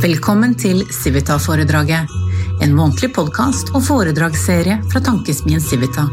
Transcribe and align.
Velkommen 0.00 0.54
til 0.56 0.78
Civita-foredraget, 0.88 2.08
en 2.64 2.70
månedlig 2.72 3.10
podkast 3.12 3.68
og 3.76 3.82
foredragsserie 3.84 4.78
fra 4.88 5.02
tankesmien 5.04 5.60
Civita. 5.60 6.06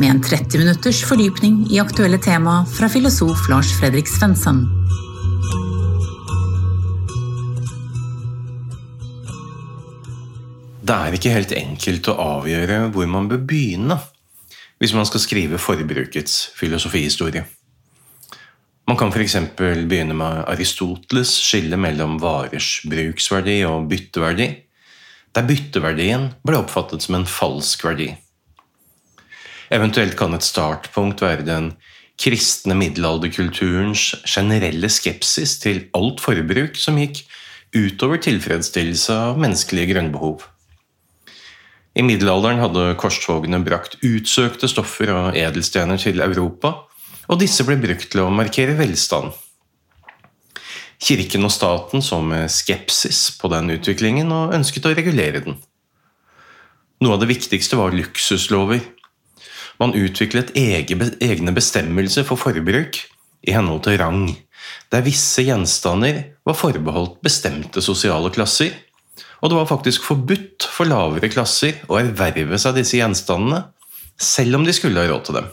Med 0.00 0.08
en 0.08 0.22
30 0.24 0.62
minutters 0.62 1.02
fordypning 1.04 1.58
i 1.68 1.76
aktuelle 1.82 2.16
tema 2.24 2.62
fra 2.72 2.88
filosof 2.88 3.42
Lars 3.52 3.74
Fredrik 3.76 4.08
Svensson. 4.08 4.62
Det 10.80 10.96
er 10.96 11.20
ikke 11.20 11.36
helt 11.36 11.52
enkelt 11.52 12.08
å 12.08 12.16
avgjøre 12.40 12.80
hvor 12.96 13.12
man 13.12 13.28
bør 13.28 13.44
begynne 13.44 14.00
hvis 14.80 14.96
man 14.96 15.04
skal 15.04 15.26
skrive 15.26 15.60
forbrukets 15.60 16.46
filosofihistorie. 16.56 17.44
Man 18.88 18.96
kan 18.96 19.10
f.eks. 19.12 19.36
begynne 19.56 20.14
med 20.16 20.46
Aristoteles' 20.48 21.34
skille 21.44 21.76
mellom 21.76 22.14
varers 22.22 22.78
bruksverdi 22.88 23.58
og 23.68 23.90
bytteverdi, 23.90 24.46
der 25.36 25.44
bytteverdien 25.44 26.24
ble 26.40 26.62
oppfattet 26.62 27.04
som 27.04 27.18
en 27.18 27.28
falsk 27.28 27.84
verdi. 27.84 28.08
Eventuelt 29.68 30.16
kan 30.16 30.32
et 30.32 30.46
startpunkt 30.46 31.20
være 31.20 31.44
den 31.44 31.68
kristne 32.16 32.78
middelalderkulturens 32.80 34.24
generelle 34.24 34.88
skepsis 34.88 35.58
til 35.60 35.84
alt 35.92 36.24
forbruk 36.24 36.80
som 36.80 36.96
gikk 36.96 37.26
utover 37.76 38.24
tilfredsstillelse 38.24 39.12
av 39.28 39.36
menneskelige 39.44 39.92
grønnbehov. 39.92 40.48
I 41.92 42.08
middelalderen 42.08 42.64
hadde 42.64 42.94
korstogene 42.96 43.60
brakt 43.68 44.00
utsøkte 44.00 44.72
stoffer 44.72 45.12
og 45.12 45.36
edelstener 45.36 46.00
til 46.00 46.24
Europa, 46.24 46.87
og 47.28 47.40
disse 47.42 47.64
ble 47.68 47.76
brukt 47.80 48.08
til 48.10 48.24
å 48.24 48.32
markere 48.32 48.76
velstand. 48.78 49.34
Kirken 50.98 51.46
og 51.46 51.52
staten 51.54 52.02
så 52.02 52.18
med 52.24 52.50
skepsis 52.50 53.28
på 53.38 53.50
den 53.52 53.70
utviklingen 53.76 54.32
og 54.34 54.54
ønsket 54.56 54.88
å 54.88 54.94
regulere 54.96 55.44
den. 55.44 55.58
Noe 57.04 57.14
av 57.14 57.22
det 57.22 57.30
viktigste 57.30 57.78
var 57.78 57.94
luksuslover. 57.94 58.80
Man 59.78 59.94
utviklet 59.94 60.56
egne 60.58 61.54
bestemmelser 61.54 62.26
for 62.26 62.40
forbruk 62.40 62.98
i 63.46 63.54
henhold 63.54 63.84
til 63.86 64.00
rang, 64.00 64.24
der 64.90 65.04
visse 65.06 65.44
gjenstander 65.46 66.24
var 66.48 66.58
forbeholdt 66.58 67.20
bestemte 67.22 67.84
sosiale 67.84 68.32
klasser, 68.34 68.72
og 69.38 69.52
det 69.52 69.58
var 69.60 69.70
faktisk 69.70 70.02
forbudt 70.08 70.66
for 70.66 70.90
lavere 70.90 71.30
klasser 71.30 71.78
å 71.86 72.00
erverve 72.00 72.58
seg 72.58 72.80
disse 72.80 72.98
gjenstandene, 72.98 73.68
selv 74.18 74.58
om 74.58 74.66
de 74.66 74.74
skulle 74.74 74.98
ha 74.98 75.06
råd 75.06 75.28
til 75.28 75.38
dem. 75.38 75.52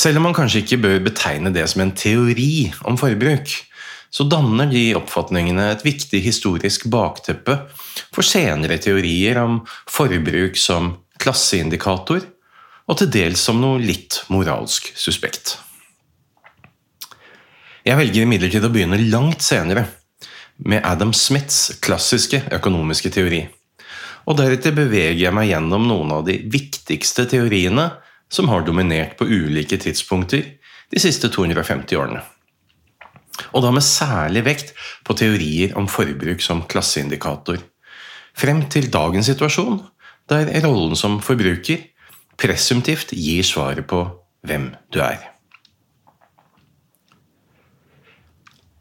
Selv 0.00 0.16
om 0.16 0.30
man 0.30 0.36
kanskje 0.36 0.62
ikke 0.62 0.80
bør 0.80 1.02
betegne 1.10 1.50
det 1.52 1.66
som 1.68 1.82
en 1.84 1.92
teori 1.92 2.70
om 2.88 2.96
forbruk, 2.96 3.52
så 4.10 4.24
danner 4.24 4.70
de 4.70 4.94
oppfatningene 4.96 5.66
et 5.74 5.84
viktig 5.84 6.22
historisk 6.24 6.86
bakteppe 6.90 7.58
for 8.08 8.24
senere 8.24 8.80
teorier 8.80 9.38
om 9.42 9.60
forbruk 9.90 10.56
som 10.58 10.94
klasseindikator, 11.20 12.24
og 12.88 12.98
til 12.98 13.12
dels 13.12 13.44
som 13.44 13.60
noe 13.60 13.82
litt 13.82 14.22
moralsk 14.32 14.88
suspekt. 14.98 15.58
Jeg 17.84 18.00
velger 18.00 18.24
imidlertid 18.24 18.64
å 18.64 18.72
begynne 18.72 19.04
langt 19.12 19.44
senere, 19.44 19.86
med 20.60 20.84
Adam 20.84 21.12
Smiths 21.16 21.78
klassiske 21.80 22.42
økonomiske 22.52 23.12
teori. 23.14 23.46
Og 24.28 24.36
deretter 24.36 24.74
beveger 24.76 25.22
jeg 25.26 25.32
meg 25.32 25.48
gjennom 25.48 25.86
noen 25.88 26.12
av 26.18 26.26
de 26.26 26.34
viktigste 26.52 27.24
teoriene 27.30 27.86
som 28.32 28.48
har 28.48 28.64
dominert 28.66 29.16
på 29.18 29.26
ulike 29.26 29.78
tidspunkter 29.80 30.44
de 30.90 31.02
siste 31.02 31.30
250 31.30 31.98
årene. 31.98 32.22
Og 33.54 33.64
da 33.64 33.72
med 33.74 33.84
særlig 33.86 34.44
vekt 34.46 34.74
på 35.06 35.16
teorier 35.18 35.74
om 35.78 35.88
forbruk 35.90 36.42
som 36.44 36.62
klasseindikator. 36.70 37.58
Frem 38.36 38.62
til 38.70 38.90
dagens 38.92 39.30
situasjon, 39.30 39.80
der 40.30 40.52
rollen 40.64 40.96
som 40.98 41.18
forbruker 41.24 41.82
presumptivt 42.40 43.12
gir 43.16 43.44
svaret 43.46 43.86
på 43.90 44.04
hvem 44.46 44.70
du 44.92 45.00
er. 45.04 45.18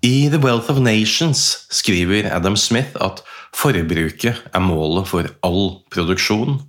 I 0.06 0.30
The 0.32 0.40
Wealth 0.40 0.72
of 0.72 0.80
Nations 0.80 1.66
skriver 1.76 2.30
Adam 2.32 2.56
Smith 2.56 2.96
at 3.04 3.20
forbruket 3.52 4.46
er 4.54 4.64
målet 4.64 5.10
for 5.10 5.28
all 5.44 5.82
produksjon, 5.92 6.62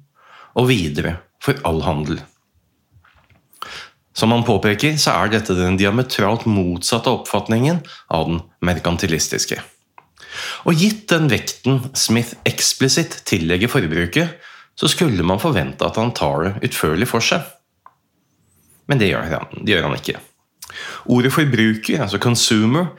og 0.58 0.66
videre 0.66 1.20
for 1.38 1.54
all 1.64 1.84
handel. 1.86 2.18
Som 4.16 4.32
han 4.34 4.44
påpeker, 4.44 4.96
så 4.98 5.14
er 5.14 5.30
dette 5.36 5.54
den 5.54 5.78
diametralt 5.78 6.46
motsatte 6.50 7.12
oppfatningen 7.12 7.82
av 8.10 8.26
den 8.28 8.40
merkantilistiske. 8.66 9.60
Og 10.66 10.78
gitt 10.78 11.06
den 11.10 11.30
vekten 11.30 11.80
Smith 11.98 12.36
eksplisitt 12.48 13.20
tillegger 13.28 13.70
forbruket, 13.70 14.34
så 14.78 14.88
skulle 14.90 15.24
man 15.26 15.42
forvente 15.42 15.86
at 15.86 15.98
han 16.00 16.12
tar 16.16 16.46
det 16.46 16.70
utførlig 16.70 17.08
for 17.10 17.24
seg. 17.24 17.44
Men 18.90 18.98
det 18.98 19.12
gjør 19.12 19.28
han, 19.30 19.62
det 19.62 19.74
gjør 19.76 19.88
han 19.88 19.96
ikke. 19.98 20.18
Ordet 21.10 21.32
forbruker, 21.34 22.02
altså 22.02 22.20
consumer, 22.22 22.92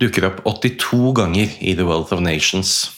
dukker 0.00 0.28
opp 0.28 0.42
82 0.48 1.12
ganger 1.16 1.56
i 1.60 1.76
The 1.76 1.86
Wealth 1.86 2.14
of 2.14 2.22
Nations. 2.24 2.90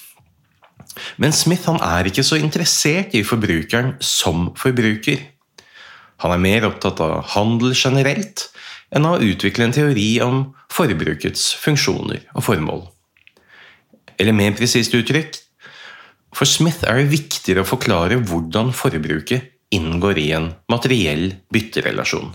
Men 1.19 1.35
Smith 1.35 1.69
er 1.69 2.07
ikke 2.07 2.25
så 2.27 2.39
interessert 2.39 3.15
i 3.15 3.25
forbrukeren 3.27 3.97
som 4.05 4.53
forbruker. 4.59 5.23
Han 6.23 6.35
er 6.35 6.43
mer 6.43 6.67
opptatt 6.69 7.01
av 7.05 7.23
handel 7.35 7.75
generelt 7.75 8.49
enn 8.95 9.07
av 9.09 9.19
å 9.19 9.27
utvikle 9.27 9.67
en 9.67 9.75
teori 9.75 10.11
om 10.23 10.45
forbrukets 10.73 11.53
funksjoner 11.59 12.23
og 12.35 12.47
formål. 12.47 12.85
Eller 14.21 14.37
mer 14.37 14.55
presist 14.55 14.95
uttrykk 14.95 15.41
for 16.35 16.51
Smith 16.51 16.83
er 16.87 16.99
det 16.99 17.13
viktigere 17.13 17.63
å 17.63 17.69
forklare 17.69 18.19
hvordan 18.19 18.73
forbruket 18.75 19.53
inngår 19.75 20.19
i 20.19 20.31
en 20.37 20.49
materiell 20.71 21.29
bytterelasjon. 21.55 22.33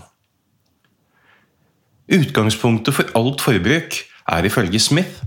Utgangspunktet 2.10 2.96
for 2.96 3.12
alt 3.18 3.44
forbruk 3.44 4.00
er 4.30 4.48
ifølge 4.48 4.80
Smith 4.82 5.20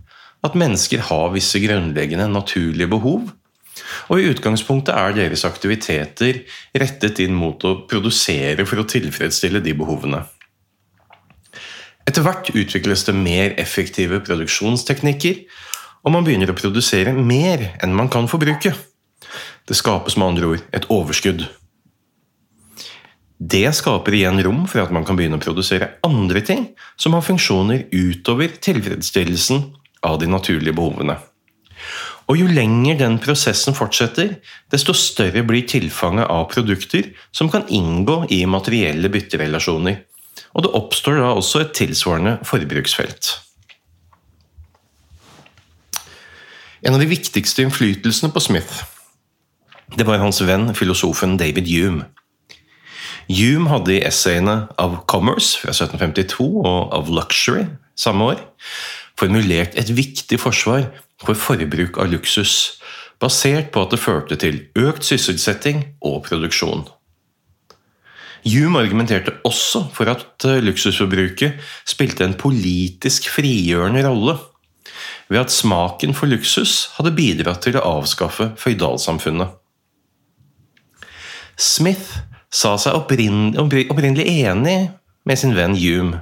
at 0.44 0.58
mennesker 0.60 1.06
har 1.08 1.32
visse 1.36 1.62
grunnleggende 1.64 2.28
naturlige 2.32 2.90
behov, 2.92 3.30
og 4.12 4.20
i 4.20 4.30
utgangspunktet 4.30 4.94
er 4.96 5.16
deres 5.18 5.46
aktiviteter 5.48 6.44
rettet 6.78 7.22
inn 7.24 7.36
mot 7.38 7.64
å 7.66 7.76
produsere 7.90 8.68
for 8.70 8.82
å 8.82 8.88
tilfredsstille 8.90 9.64
de 9.64 9.76
behovene. 9.78 10.24
Etter 12.04 12.26
hvert 12.26 12.52
utvikles 12.52 13.06
det 13.08 13.16
mer 13.16 13.56
effektive 13.62 14.20
produksjonsteknikker, 14.26 15.44
og 16.04 16.12
man 16.12 16.26
begynner 16.28 16.52
å 16.52 16.58
produsere 16.58 17.16
mer 17.16 17.70
enn 17.84 17.96
man 17.96 18.12
kan 18.12 18.28
forbruke. 18.28 18.74
Det 19.64 19.78
skapes 19.80 20.18
med 20.20 20.34
andre 20.34 20.50
ord 20.54 20.66
et 20.76 20.90
overskudd. 20.92 21.46
Det 23.44 23.66
skaper 23.76 24.16
igjen 24.16 24.40
rom 24.46 24.66
for 24.72 24.84
at 24.84 24.92
man 24.96 25.08
kan 25.08 25.18
begynne 25.20 25.40
å 25.40 25.44
produsere 25.44 25.96
andre 26.06 26.44
ting 26.46 26.68
som 27.00 27.16
har 27.16 27.24
funksjoner 27.26 27.88
utover 27.92 28.52
tilfredsstillelsen 28.64 29.66
av 30.04 30.20
de 30.20 30.30
naturlige 30.32 30.76
behovene. 30.76 31.18
Og 32.32 32.40
Jo 32.40 32.48
lenger 32.48 32.98
den 33.02 33.18
prosessen 33.20 33.76
fortsetter, 33.76 34.38
desto 34.72 34.96
større 34.96 35.44
blir 35.44 35.68
tilfanget 35.68 36.30
av 36.32 36.48
produkter 36.54 37.12
som 37.36 37.52
kan 37.52 37.68
inngå 37.68 38.24
i 38.32 38.46
materielle 38.48 39.12
bytterelasjoner. 39.12 40.00
Og 40.54 40.64
det 40.64 40.74
oppstår 40.78 41.20
da 41.20 41.34
også 41.34 41.66
et 41.66 41.76
tilsvarende 41.76 42.38
forbruksfelt. 42.48 43.34
En 46.84 46.96
av 46.96 47.00
de 47.00 47.08
viktigste 47.08 47.64
innflytelsene 47.64 48.32
på 48.34 48.44
Smith 48.44 48.84
det 49.94 50.08
var 50.08 50.18
hans 50.24 50.40
venn, 50.42 50.72
filosofen 50.74 51.36
David 51.38 51.68
Hume. 51.70 52.08
Hume 53.30 53.70
hadde 53.70 53.94
i 53.94 54.02
essayene 54.08 54.64
Of 54.82 55.04
Commerce 55.12 55.60
fra 55.62 55.70
1752 55.70 56.48
og 56.66 56.96
Of 56.98 57.12
Luxury 57.14 57.68
samme 57.96 58.34
år 58.34 58.42
formulert 59.20 59.78
et 59.80 59.92
viktig 59.94 60.40
forsvar 60.42 60.88
for 61.28 61.40
forbruk 61.40 62.00
av 62.02 62.12
luksus, 62.12 62.80
basert 63.22 63.72
på 63.74 63.86
at 63.86 63.94
det 63.94 64.02
førte 64.02 64.38
til 64.40 64.60
økt 64.80 65.06
sysselsetting 65.08 65.84
og 66.04 66.24
produksjon. 66.28 66.86
Hume 68.44 68.82
argumenterte 68.84 69.38
også 69.48 69.86
for 69.96 70.12
at 70.12 70.48
eh, 70.50 70.60
luksusforbruket 70.64 71.62
spilte 71.88 72.26
en 72.28 72.36
politisk 72.36 73.30
frigjørende 73.32 74.04
rolle, 74.04 74.36
ved 75.32 75.46
at 75.46 75.54
smaken 75.56 76.12
for 76.14 76.28
luksus 76.28 76.92
hadde 76.98 77.16
bidratt 77.16 77.64
til 77.64 77.80
å 77.80 77.86
avskaffe 78.02 78.52
føydalsamfunnet. 78.60 79.56
Smith 81.56 82.20
sa 82.54 82.76
seg 82.82 82.98
opprinnelig, 82.98 84.28
enig 84.28 84.78
med 85.24 85.40
sin 85.40 85.56
venn 85.56 85.78
Hume, 85.80 86.20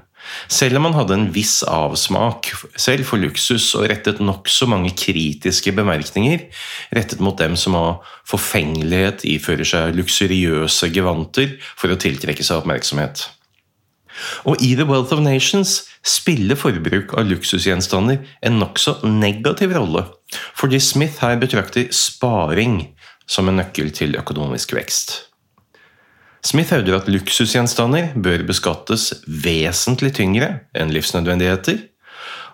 selv 0.52 0.80
om 0.80 0.88
han 0.88 0.98
hadde 0.98 1.18
en 1.18 1.28
viss 1.36 1.60
avsmak 1.68 2.52
selv 2.80 3.08
for 3.10 3.22
luksus 3.22 3.72
og 3.80 3.88
rettet 3.92 4.22
nokså 4.24 4.68
mange 4.70 4.94
kritiske 4.98 5.74
bemerkninger 5.76 6.48
rettet 6.96 7.24
mot 7.24 7.38
dem 7.40 7.58
som 7.60 7.78
av 7.80 8.16
forfengelighet 8.30 9.26
ifører 9.28 9.68
seg 9.68 9.98
luksuriøse 9.98 10.92
gevanter 10.94 11.58
for 11.76 11.92
å 11.92 12.00
tiltrekke 12.00 12.46
seg 12.46 12.62
oppmerksomhet. 12.62 13.26
Og 14.46 14.62
i 14.64 14.74
The 14.76 14.86
Wealth 14.88 15.14
of 15.16 15.24
Nations 15.24 15.82
spiller 16.06 16.60
forbruk 16.60 17.16
av 17.18 17.30
luksusgjenstander 17.30 18.22
en 18.46 18.60
nokså 18.62 19.00
negativ 19.08 19.74
rolle, 19.78 20.06
fordi 20.58 20.82
Smith 20.84 21.22
her 21.24 21.40
betrakter 21.42 21.90
sparing 21.96 22.82
som 23.30 23.50
en 23.50 23.62
nøkkel 23.62 23.94
til 23.96 24.18
økonomisk 24.20 24.76
vekst. 24.76 25.31
Smith 26.42 26.74
hevder 26.74 26.98
at 26.98 27.10
luksusgjenstander 27.12 28.16
bør 28.18 28.44
beskattes 28.48 29.12
vesentlig 29.26 30.16
tyngre 30.18 30.50
enn 30.74 30.94
livsnødvendigheter, 30.94 31.78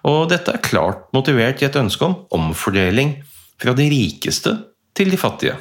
og 0.07 0.27
dette 0.31 0.53
er 0.53 0.63
klart 0.63 1.07
motivert 1.15 1.63
i 1.63 1.67
et 1.69 1.79
ønske 1.79 2.05
om 2.05 2.19
omfordeling 2.35 3.17
fra 3.59 3.73
de 3.77 3.87
rikeste 3.91 4.53
til 4.97 5.11
de 5.11 5.19
fattige. 5.19 5.55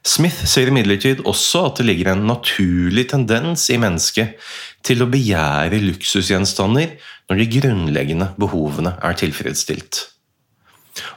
Smith 0.00 0.46
ser 0.48 0.70
imidlertid 0.70 1.20
også 1.28 1.66
at 1.68 1.80
det 1.80 1.90
ligger 1.90 2.14
en 2.14 2.24
naturlig 2.24 3.04
tendens 3.10 3.66
i 3.68 3.76
mennesket 3.80 4.38
til 4.86 5.04
å 5.04 5.10
begjære 5.12 5.82
luksusgjenstander 5.84 6.94
når 7.28 7.42
de 7.42 7.48
grunnleggende 7.58 8.30
behovene 8.40 8.94
er 8.96 9.18
tilfredsstilt. 9.20 10.06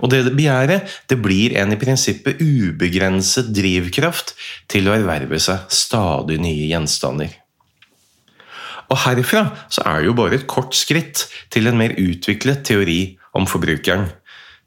Og 0.01 0.11
det 0.13 0.23
begjæret 0.33 0.89
det 1.09 1.19
blir 1.23 1.55
en 1.59 1.73
i 1.73 1.79
prinsippet 1.79 2.41
ubegrenset 2.41 3.51
drivkraft 3.55 4.35
til 4.71 4.89
å 4.89 4.97
erverve 4.97 5.39
seg 5.41 5.65
stadig 5.73 6.39
nye 6.43 6.67
gjenstander. 6.71 7.31
Og 8.91 8.99
Herfra 9.05 9.47
så 9.71 9.85
er 9.89 10.01
det 10.01 10.09
jo 10.09 10.17
bare 10.17 10.37
et 10.37 10.49
kort 10.49 10.75
skritt 10.77 11.25
til 11.53 11.69
en 11.69 11.79
mer 11.79 11.95
utviklet 11.97 12.65
teori 12.67 13.15
om 13.37 13.47
forbrukeren. 13.49 14.09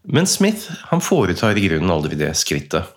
Men 0.06 0.26
Smith 0.30 0.70
han 0.90 1.02
foretar 1.02 1.58
i 1.58 1.66
grunnen 1.66 1.92
aldri 1.92 2.18
det 2.18 2.32
skrittet. 2.38 2.96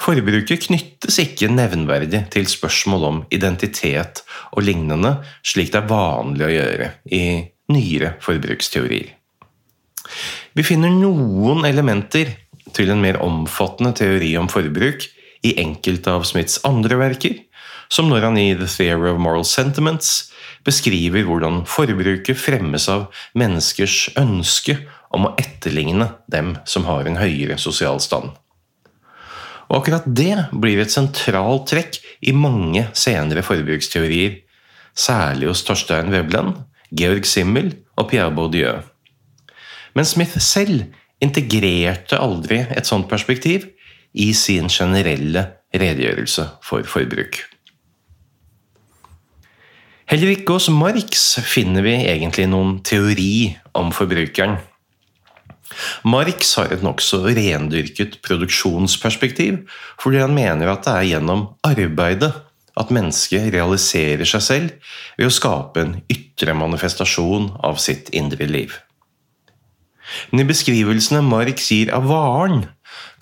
Forbruket 0.00 0.64
knyttes 0.64 1.18
ikke 1.20 1.50
nevnverdig 1.52 2.22
til 2.32 2.46
spørsmål 2.48 3.02
om 3.04 3.22
identitet 3.36 4.22
og 4.56 4.64
lignende, 4.64 5.18
slik 5.44 5.74
det 5.74 5.82
er 5.82 5.90
vanlig 5.90 6.46
å 6.46 6.54
gjøre 6.54 6.92
i 7.12 7.24
nyere 7.70 8.14
forbruksteorier. 8.24 9.19
Vi 10.56 10.66
finner 10.66 10.92
noen 10.92 11.64
elementer 11.68 12.34
til 12.76 12.90
en 12.92 13.02
mer 13.02 13.20
omfattende 13.24 13.92
teori 13.96 14.34
om 14.38 14.50
forbruk 14.50 15.06
i 15.46 15.54
enkelte 15.62 16.12
av 16.12 16.26
Smiths 16.28 16.60
andre 16.68 16.98
verker, 17.00 17.38
som 17.90 18.10
når 18.10 18.28
han 18.28 18.38
i 18.38 18.52
The 18.54 18.68
Theory 18.70 19.10
of 19.10 19.20
Moral 19.22 19.46
Sentiments 19.48 20.30
beskriver 20.66 21.24
hvordan 21.26 21.64
forbruket 21.68 22.38
fremmes 22.38 22.86
av 22.92 23.08
menneskers 23.38 24.12
ønske 24.20 24.76
om 25.10 25.26
å 25.26 25.34
etterligne 25.40 26.12
dem 26.30 26.54
som 26.68 26.86
har 26.86 27.08
en 27.08 27.18
høyere 27.18 27.58
sosial 27.58 27.98
stand. 28.02 28.30
Og 29.70 29.80
akkurat 29.80 30.06
det 30.06 30.34
blir 30.50 30.82
et 30.82 30.92
sentralt 30.92 31.68
trekk 31.70 32.00
i 32.26 32.34
mange 32.34 32.88
senere 32.98 33.44
forbruksteorier, 33.46 34.40
særlig 34.94 35.50
hos 35.50 35.62
Torstein 35.66 36.10
Veblen, 36.12 36.56
Georg 36.90 37.26
Simmel 37.26 37.72
og 37.94 38.10
Pierre 38.10 38.34
Bourdieu. 38.34 38.80
Men 39.94 40.08
Smith 40.08 40.38
selv 40.42 40.86
integrerte 41.20 42.18
aldri 42.18 42.62
et 42.70 42.88
sånt 42.88 43.08
perspektiv 43.10 43.68
i 44.12 44.32
sin 44.34 44.70
generelle 44.72 45.46
redegjørelse 45.74 46.46
for 46.66 46.86
forbruk. 46.88 47.42
Heller 50.10 50.32
ikke 50.32 50.56
hos 50.56 50.66
Marx 50.74 51.36
finner 51.46 51.84
vi 51.86 51.94
egentlig 52.00 52.48
noen 52.50 52.80
teori 52.82 53.52
om 53.78 53.92
forbrukeren. 53.94 54.56
Marx 56.02 56.56
har 56.58 56.72
et 56.74 56.82
nokså 56.82 57.22
rendyrket 57.28 58.16
produksjonsperspektiv, 58.26 59.60
fordi 60.02 60.18
han 60.18 60.34
mener 60.34 60.72
at 60.72 60.82
det 60.82 60.96
er 60.96 61.08
gjennom 61.12 61.46
arbeidet 61.62 62.32
at 62.80 62.90
mennesket 62.94 63.52
realiserer 63.54 64.26
seg 64.26 64.42
selv 64.42 64.94
ved 65.14 65.28
å 65.28 65.34
skape 65.34 65.84
en 65.84 65.96
ytre 66.10 66.58
manifestasjon 66.58 67.52
av 67.62 67.78
sitt 67.82 68.10
indre 68.16 68.50
liv. 68.50 68.74
Men 70.30 70.44
i 70.44 70.48
beskrivelsene 70.50 71.22
Marx 71.26 71.70
gir 71.72 71.92
av 71.94 72.08
varen, 72.10 72.66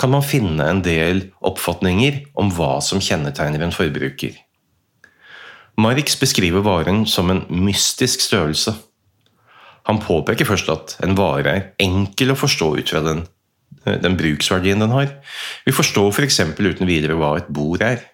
kan 0.01 0.13
man 0.15 0.25
finne 0.25 0.65
en 0.65 0.83
del 0.83 1.27
oppfatninger 1.45 2.23
om 2.41 2.53
hva 2.57 2.79
som 2.85 3.03
kjennetegner 3.03 3.67
en 3.67 3.75
forbruker. 3.75 4.37
Marx 5.79 6.17
beskriver 6.19 6.65
varen 6.65 7.05
som 7.07 7.31
en 7.31 7.45
mystisk 7.53 8.25
størrelse 8.25 8.75
han 9.89 10.01
påpeker 10.05 10.49
først 10.49 10.69
at 10.73 10.95
en 11.05 11.17
vare 11.17 11.55
er 11.55 11.67
enkel 11.81 12.35
å 12.35 12.39
forstå 12.39 12.69
ut 12.77 12.93
fra 12.93 13.01
den, 13.07 13.25
eh, 13.87 13.97
den 13.97 14.19
bruksverdien 14.21 14.85
den 14.85 14.93
har. 14.93 15.09
Vi 15.65 15.73
forstår 15.73 16.13
f.eks. 16.13 16.43
For 16.53 16.69
uten 16.69 16.89
videre 16.89 17.17
hva 17.17 17.39
et 17.39 17.49
bord 17.49 17.83
er. 17.83 18.05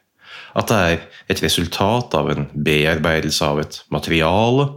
At 0.54 0.70
det 0.70 0.78
er 0.78 1.00
et 1.34 1.42
resultat 1.42 2.14
av 2.14 2.30
en 2.30 2.46
bearbeidelse 2.54 3.42
av 3.42 3.58
et 3.64 3.80
materiale, 3.90 4.68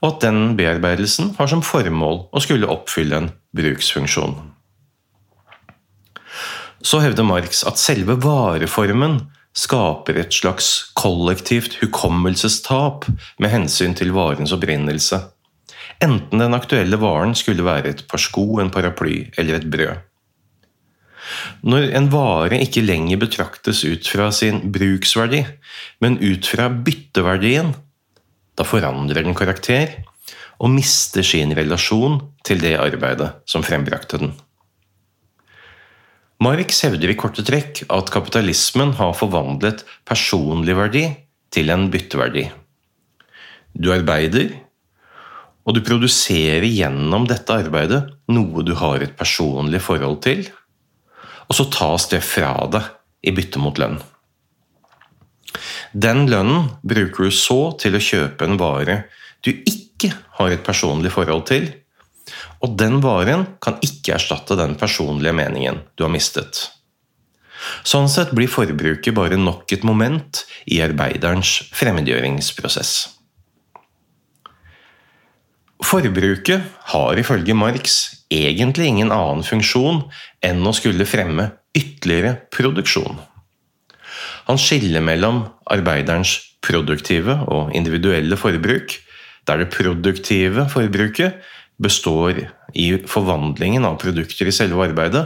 og 0.00 0.10
at 0.10 0.26
den 0.26 0.54
bearbeidelsen 0.58 1.34
har 1.38 1.50
som 1.50 1.64
formål 1.64 2.26
å 2.32 2.42
skulle 2.44 2.70
oppfylle 2.70 3.22
en 3.22 3.32
bruksfunksjon. 3.56 4.36
Så 6.84 7.00
hevder 7.02 7.26
Marx 7.26 7.64
at 7.66 7.80
selve 7.80 8.14
vareformen 8.22 9.18
skaper 9.58 10.20
et 10.20 10.34
slags 10.34 10.92
kollektivt 10.98 11.80
hukommelsestap 11.80 13.08
med 13.42 13.50
hensyn 13.50 13.96
til 13.98 14.14
varens 14.14 14.54
opprinnelse 14.54 15.24
enten 16.04 16.42
den 16.42 16.56
aktuelle 16.56 16.98
varen 17.00 17.34
skulle 17.38 17.66
være 17.66 17.92
et 17.92 18.04
par 18.10 18.22
sko, 18.22 18.60
en 18.62 18.72
paraply 18.74 19.28
eller 19.38 19.58
et 19.58 19.66
brød. 19.70 20.04
Når 21.68 21.90
en 21.98 22.06
vare 22.12 22.60
ikke 22.64 22.84
lenger 22.84 23.20
betraktes 23.20 23.82
ut 23.84 24.06
fra 24.08 24.30
sin 24.32 24.62
bruksverdi, 24.72 25.42
men 26.00 26.16
ut 26.22 26.46
fra 26.48 26.70
bytteverdien, 26.72 27.74
da 28.58 28.66
forandrer 28.66 29.22
den 29.22 29.36
karakter 29.38 29.94
og 30.58 30.72
mister 30.74 31.22
sin 31.22 31.54
relasjon 31.54 32.18
til 32.46 32.60
det 32.62 32.74
arbeidet 32.80 33.30
som 33.46 33.64
frembrakte 33.66 34.18
den. 34.20 34.34
Marx 36.42 36.84
hevder 36.86 37.10
i 37.10 37.18
korte 37.18 37.42
trekk 37.46 37.84
at 37.90 38.10
kapitalismen 38.14 38.92
har 38.98 39.14
forvandlet 39.18 39.84
personlig 40.06 40.76
verdi 40.78 41.04
til 41.54 41.70
en 41.74 41.88
bytteverdi. 41.90 42.44
Du 43.74 43.90
arbeider, 43.94 44.52
og 45.66 45.74
du 45.76 45.82
produserer 45.84 46.66
gjennom 46.66 47.26
dette 47.28 47.54
arbeidet 47.54 48.04
noe 48.32 48.62
du 48.66 48.74
har 48.78 49.02
et 49.02 49.16
personlig 49.18 49.82
forhold 49.84 50.22
til, 50.24 50.46
og 51.48 51.58
så 51.58 51.66
tas 51.74 52.06
det 52.12 52.22
fra 52.24 52.54
deg 52.70 52.86
i 53.26 53.34
bytte 53.34 53.60
mot 53.62 53.78
lønn. 53.80 53.98
Den 55.92 56.26
lønnen 56.28 56.68
bruker 56.82 57.28
du 57.28 57.34
så 57.34 57.72
til 57.80 57.96
å 57.96 58.02
kjøpe 58.02 58.44
en 58.44 58.58
vare 58.60 59.02
du 59.44 59.52
ikke 59.52 60.12
har 60.38 60.52
et 60.52 60.64
personlig 60.66 61.12
forhold 61.14 61.46
til, 61.50 61.68
og 62.60 62.74
den 62.80 62.98
varen 63.02 63.46
kan 63.62 63.78
ikke 63.84 64.16
erstatte 64.16 64.58
den 64.58 64.74
personlige 64.78 65.36
meningen 65.36 65.80
du 65.96 66.04
har 66.04 66.12
mistet. 66.12 66.66
Sånn 67.86 68.08
sett 68.10 68.34
blir 68.36 68.50
forbruket 68.50 69.14
bare 69.16 69.38
nok 69.38 69.70
et 69.74 69.86
moment 69.86 70.44
i 70.70 70.80
arbeiderens 70.84 71.54
fremmedgjøringsprosess. 71.74 72.92
Forbruket 75.88 76.64
har 76.92 77.18
ifølge 77.20 77.54
Marx 77.54 77.98
egentlig 78.34 78.90
ingen 78.90 79.12
annen 79.14 79.44
funksjon 79.46 80.02
enn 80.44 80.66
å 80.66 80.74
skulle 80.76 81.06
fremme 81.08 81.52
ytterligere 81.76 82.34
produksjon. 82.54 83.20
Han 84.48 84.60
skiller 84.60 85.04
mellom 85.04 85.42
arbeiderens 85.68 86.38
produktive 86.64 87.36
og 87.52 87.74
individuelle 87.76 88.36
forbruk, 88.40 88.96
der 89.48 89.62
det 89.62 89.70
produktive 89.72 90.66
forbruket 90.72 91.38
består 91.82 92.40
i 92.74 92.88
forvandlingen 93.06 93.86
av 93.86 93.98
produkter 94.02 94.48
i 94.48 94.54
selve 94.54 94.88
arbeidet, 94.88 95.24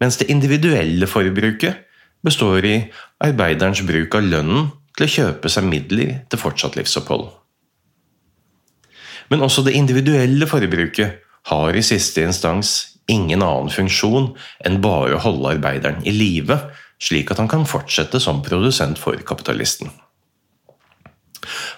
mens 0.00 0.18
det 0.20 0.30
individuelle 0.32 1.08
forbruket 1.08 1.84
består 2.26 2.64
i 2.66 2.76
arbeiderens 3.22 3.84
bruk 3.86 4.16
av 4.18 4.26
lønnen 4.26 4.70
til 4.96 5.06
å 5.06 5.12
kjøpe 5.12 5.52
seg 5.52 5.68
midler 5.68 6.16
til 6.30 6.40
fortsatt 6.40 6.76
livsopphold. 6.78 7.28
Men 9.30 9.42
også 9.42 9.64
det 9.66 9.76
individuelle 9.76 10.46
forbruket 10.48 11.22
har 11.50 11.76
i 11.76 11.84
siste 11.84 12.24
instans 12.26 12.74
ingen 13.10 13.42
annen 13.44 13.70
funksjon 13.70 14.32
enn 14.66 14.80
bare 14.82 15.16
å 15.16 15.22
holde 15.22 15.54
arbeideren 15.56 16.02
i 16.06 16.14
live, 16.14 16.58
slik 17.02 17.30
at 17.32 17.40
han 17.42 17.50
kan 17.50 17.66
fortsette 17.68 18.20
som 18.22 18.42
produsent 18.44 19.00
for 19.00 19.18
kapitalisten. 19.26 19.90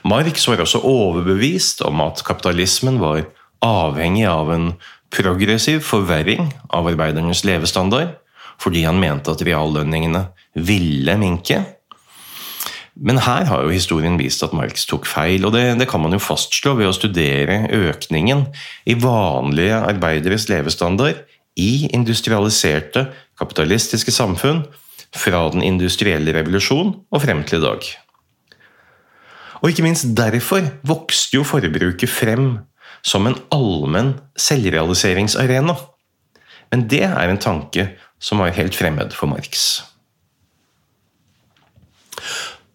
Marx 0.09 0.47
var 0.49 0.63
også 0.63 0.81
overbevist 0.87 1.83
om 1.85 2.01
at 2.05 2.23
kapitalismen 2.25 3.01
var 3.03 3.27
avhengig 3.65 4.25
av 4.31 4.53
en 4.55 4.71
progressiv 5.13 5.83
forverring 5.85 6.53
av 6.75 6.89
arbeidernes 6.89 7.43
levestandard, 7.45 8.15
fordi 8.59 8.85
han 8.87 9.01
mente 9.01 9.33
at 9.33 9.43
reallønningene 9.45 10.29
ville 10.55 11.17
minke, 11.21 11.61
men 12.99 13.21
her 13.23 13.47
har 13.47 13.63
jo 13.63 13.71
historien 13.71 14.17
vist 14.19 14.43
at 14.43 14.55
Marx 14.57 14.83
tok 14.91 15.07
feil, 15.07 15.45
og 15.47 15.55
det, 15.55 15.63
det, 15.79 15.87
kan 15.91 16.03
man 16.03 16.15
jo 16.17 16.23
fastslå 16.23 16.75
ved 16.81 16.91
å 16.91 16.97
studere 16.97 17.61
økningen 17.71 18.49
i 18.91 18.97
vanlige 18.99 19.79
arbeideres 19.79 20.49
levestandard 20.51 21.21
i 21.59 21.87
industrialiserte, 21.95 23.07
kapitalistiske 23.39 24.15
samfunn 24.15 24.65
fra 25.17 25.47
den 25.53 25.65
industrielle 25.65 26.35
revolusjon 26.37 26.95
og 27.11 27.23
frem 27.23 27.45
til 27.49 27.61
i 27.61 27.65
dag. 27.65 27.88
Og 29.59 29.71
ikke 29.71 29.85
minst 29.87 30.07
derfor 30.17 30.69
vokste 30.87 31.38
jo 31.38 31.47
forbruket 31.47 32.11
frem 32.11 32.59
som 33.03 33.27
en 33.27 33.38
allmenn 33.55 34.17
selvrealiseringsarena. 34.38 35.75
Men 36.71 36.85
det 36.91 37.05
er 37.07 37.31
en 37.31 37.41
tanke 37.41 37.88
som 38.21 38.43
var 38.43 38.55
helt 38.57 38.77
fremmed 38.77 39.15
for 39.17 39.31
Marx. 39.31 39.81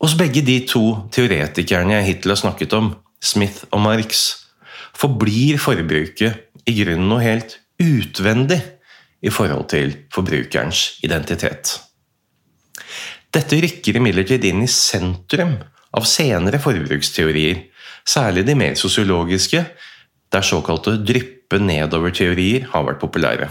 Hos 0.03 0.15
begge 0.19 0.43
de 0.43 0.57
to 0.67 0.83
teoretikerne 1.15 1.95
jeg 1.95 2.07
hittil 2.09 2.33
har 2.33 2.41
snakket 2.41 2.73
om, 2.75 2.93
Smith 3.23 3.63
og 3.71 3.79
Marx, 3.85 4.25
forblir 4.93 5.61
forbruket 5.61 6.67
i 6.67 6.75
grunnen 6.81 7.07
noe 7.07 7.23
helt 7.23 7.57
utvendig 7.79 8.59
i 9.23 9.31
forhold 9.31 9.69
til 9.71 9.95
forbrukerens 10.11 10.99
identitet. 11.07 11.77
Dette 13.33 13.59
rykker 13.63 13.97
imidlertid 13.99 14.45
inn 14.45 14.63
i 14.65 14.69
sentrum 14.69 15.55
av 15.93 16.05
senere 16.09 16.59
forbruksteorier, 16.61 17.65
særlig 18.05 18.45
de 18.47 18.55
mer 18.57 18.77
sosiologiske, 18.79 19.63
der 20.33 20.45
såkalte 20.45 20.97
dryppe-nedover-teorier 21.05 22.69
har 22.73 22.87
vært 22.87 23.01
populære. 23.01 23.49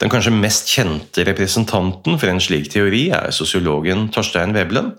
Den 0.00 0.10
kanskje 0.10 0.34
mest 0.34 0.70
kjente 0.72 1.24
representanten 1.28 2.18
for 2.18 2.30
en 2.30 2.40
slik 2.42 2.68
teori 2.72 3.04
er 3.14 3.30
sosiologen 3.34 4.08
Torstein 4.12 4.54
Veblen, 4.56 4.90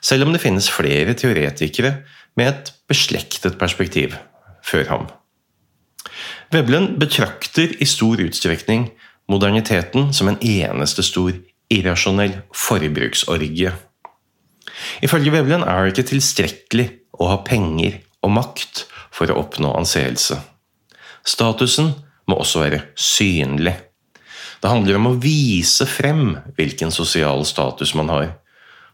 selv 0.00 0.26
om 0.26 0.32
det 0.32 0.42
finnes 0.42 0.70
flere 0.72 1.14
teoretikere 1.18 1.98
med 2.38 2.52
et 2.52 2.72
beslektet 2.88 3.58
perspektiv 3.60 4.16
før 4.64 4.88
ham. 4.92 5.06
Veblen 6.54 6.94
betrakter 7.00 7.74
i 7.76 7.88
stor 7.88 8.22
utstrekning 8.24 8.88
moderniteten 9.28 10.14
som 10.16 10.30
en 10.30 10.40
eneste 10.40 11.04
stor 11.04 11.34
irrasjonell 11.72 12.40
forbruksorgie. 12.54 13.72
Ifølge 15.04 15.32
Veblen 15.34 15.64
er 15.66 15.84
det 15.84 15.94
ikke 15.94 16.10
tilstrekkelig 16.12 16.88
å 17.18 17.30
ha 17.32 17.40
penger 17.46 18.00
og 18.24 18.34
makt 18.36 18.86
for 19.14 19.30
å 19.30 19.38
oppnå 19.42 19.72
anseelse. 19.78 20.38
Statusen 21.26 21.92
må 22.28 22.38
også 22.40 22.62
være 22.62 22.82
synlig. 22.98 23.74
Det 24.58 24.70
handler 24.70 24.98
om 24.98 25.10
å 25.10 25.16
vise 25.22 25.86
frem 25.86 26.36
hvilken 26.56 26.92
sosial 26.94 27.44
status 27.46 27.94
man 27.98 28.10
har. 28.12 28.30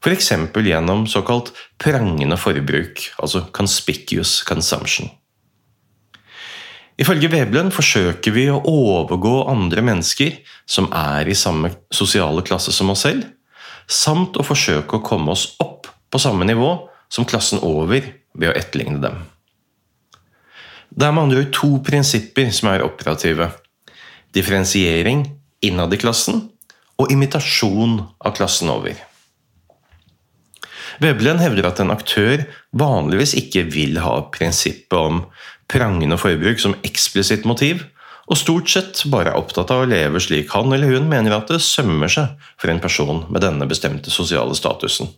F.eks. 0.04 0.32
gjennom 0.52 1.06
såkalt 1.08 1.54
prangende 1.80 2.36
forbruk, 2.36 3.06
altså 3.16 3.46
conspicuous 3.56 4.42
consumption. 4.44 5.08
Ifølge 7.00 7.26
Veblen 7.32 7.72
forsøker 7.74 8.34
vi 8.36 8.46
å 8.52 8.60
overgå 8.70 9.48
andre 9.50 9.82
mennesker 9.82 10.36
som 10.70 10.86
er 10.94 11.26
i 11.26 11.34
samme 11.34 11.72
sosiale 11.90 12.44
klasse 12.46 12.74
som 12.74 12.92
oss 12.92 13.02
selv, 13.06 13.24
samt 13.90 14.38
å 14.38 14.46
forsøke 14.46 14.98
å 15.00 15.04
komme 15.04 15.34
oss 15.34 15.56
opp 15.62 15.90
på 16.10 16.20
samme 16.22 16.46
nivå 16.46 16.70
som 17.10 17.26
klassen 17.26 17.62
over 17.66 18.06
ved 18.34 18.50
å 18.50 18.54
etterligne 18.54 19.02
dem. 19.02 19.18
Det 20.94 21.08
er 21.08 21.14
med 21.14 21.26
andre 21.26 21.42
ord 21.42 21.54
to 21.56 21.70
prinsipper 21.82 22.52
som 22.54 22.70
er 22.70 22.84
operative. 22.86 23.50
Differensiering 24.34 25.26
innad 25.66 25.94
i 25.94 25.98
klassen 25.98 26.44
og 27.00 27.10
imitasjon 27.10 27.98
av 28.22 28.36
klassen 28.38 28.70
over. 28.70 28.94
Veblen 31.02 31.40
hevder 31.42 31.66
at 31.66 31.80
en 31.82 31.90
aktør 31.90 32.44
vanligvis 32.78 33.34
ikke 33.38 33.64
vil 33.74 33.98
ha 34.04 34.20
prinsippet 34.34 34.94
om 34.94 35.24
prangende 35.70 36.18
forbruk 36.20 36.60
som 36.62 36.76
eksplisitt 36.86 37.46
motiv, 37.48 37.84
og 38.24 38.40
stort 38.40 38.70
sett 38.72 39.02
bare 39.12 39.32
er 39.32 39.40
opptatt 39.40 39.72
av 39.74 39.82
å 39.84 39.88
leve 39.88 40.20
slik 40.22 40.52
han 40.54 40.72
eller 40.72 40.94
hun 40.94 41.10
mener 41.10 41.34
at 41.36 41.50
det 41.52 41.60
sømmer 41.60 42.08
seg 42.08 42.32
for 42.56 42.72
en 42.72 42.80
person 42.80 43.26
med 43.28 43.44
denne 43.44 43.68
bestemte 43.68 44.12
sosiale 44.12 44.56
statusen. 44.56 45.10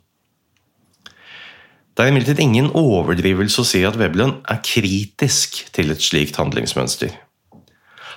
Det 1.97 2.05
er 2.05 2.11
imidlertid 2.13 2.43
ingen 2.43 2.67
overdrivelse 2.77 3.63
å 3.63 3.69
si 3.69 3.81
at 3.89 3.97
Veblen 3.97 4.35
er 4.51 4.59
kritisk 4.61 5.63
til 5.73 5.95
et 5.95 6.03
slikt 6.03 6.37
handlingsmønster. 6.37 7.15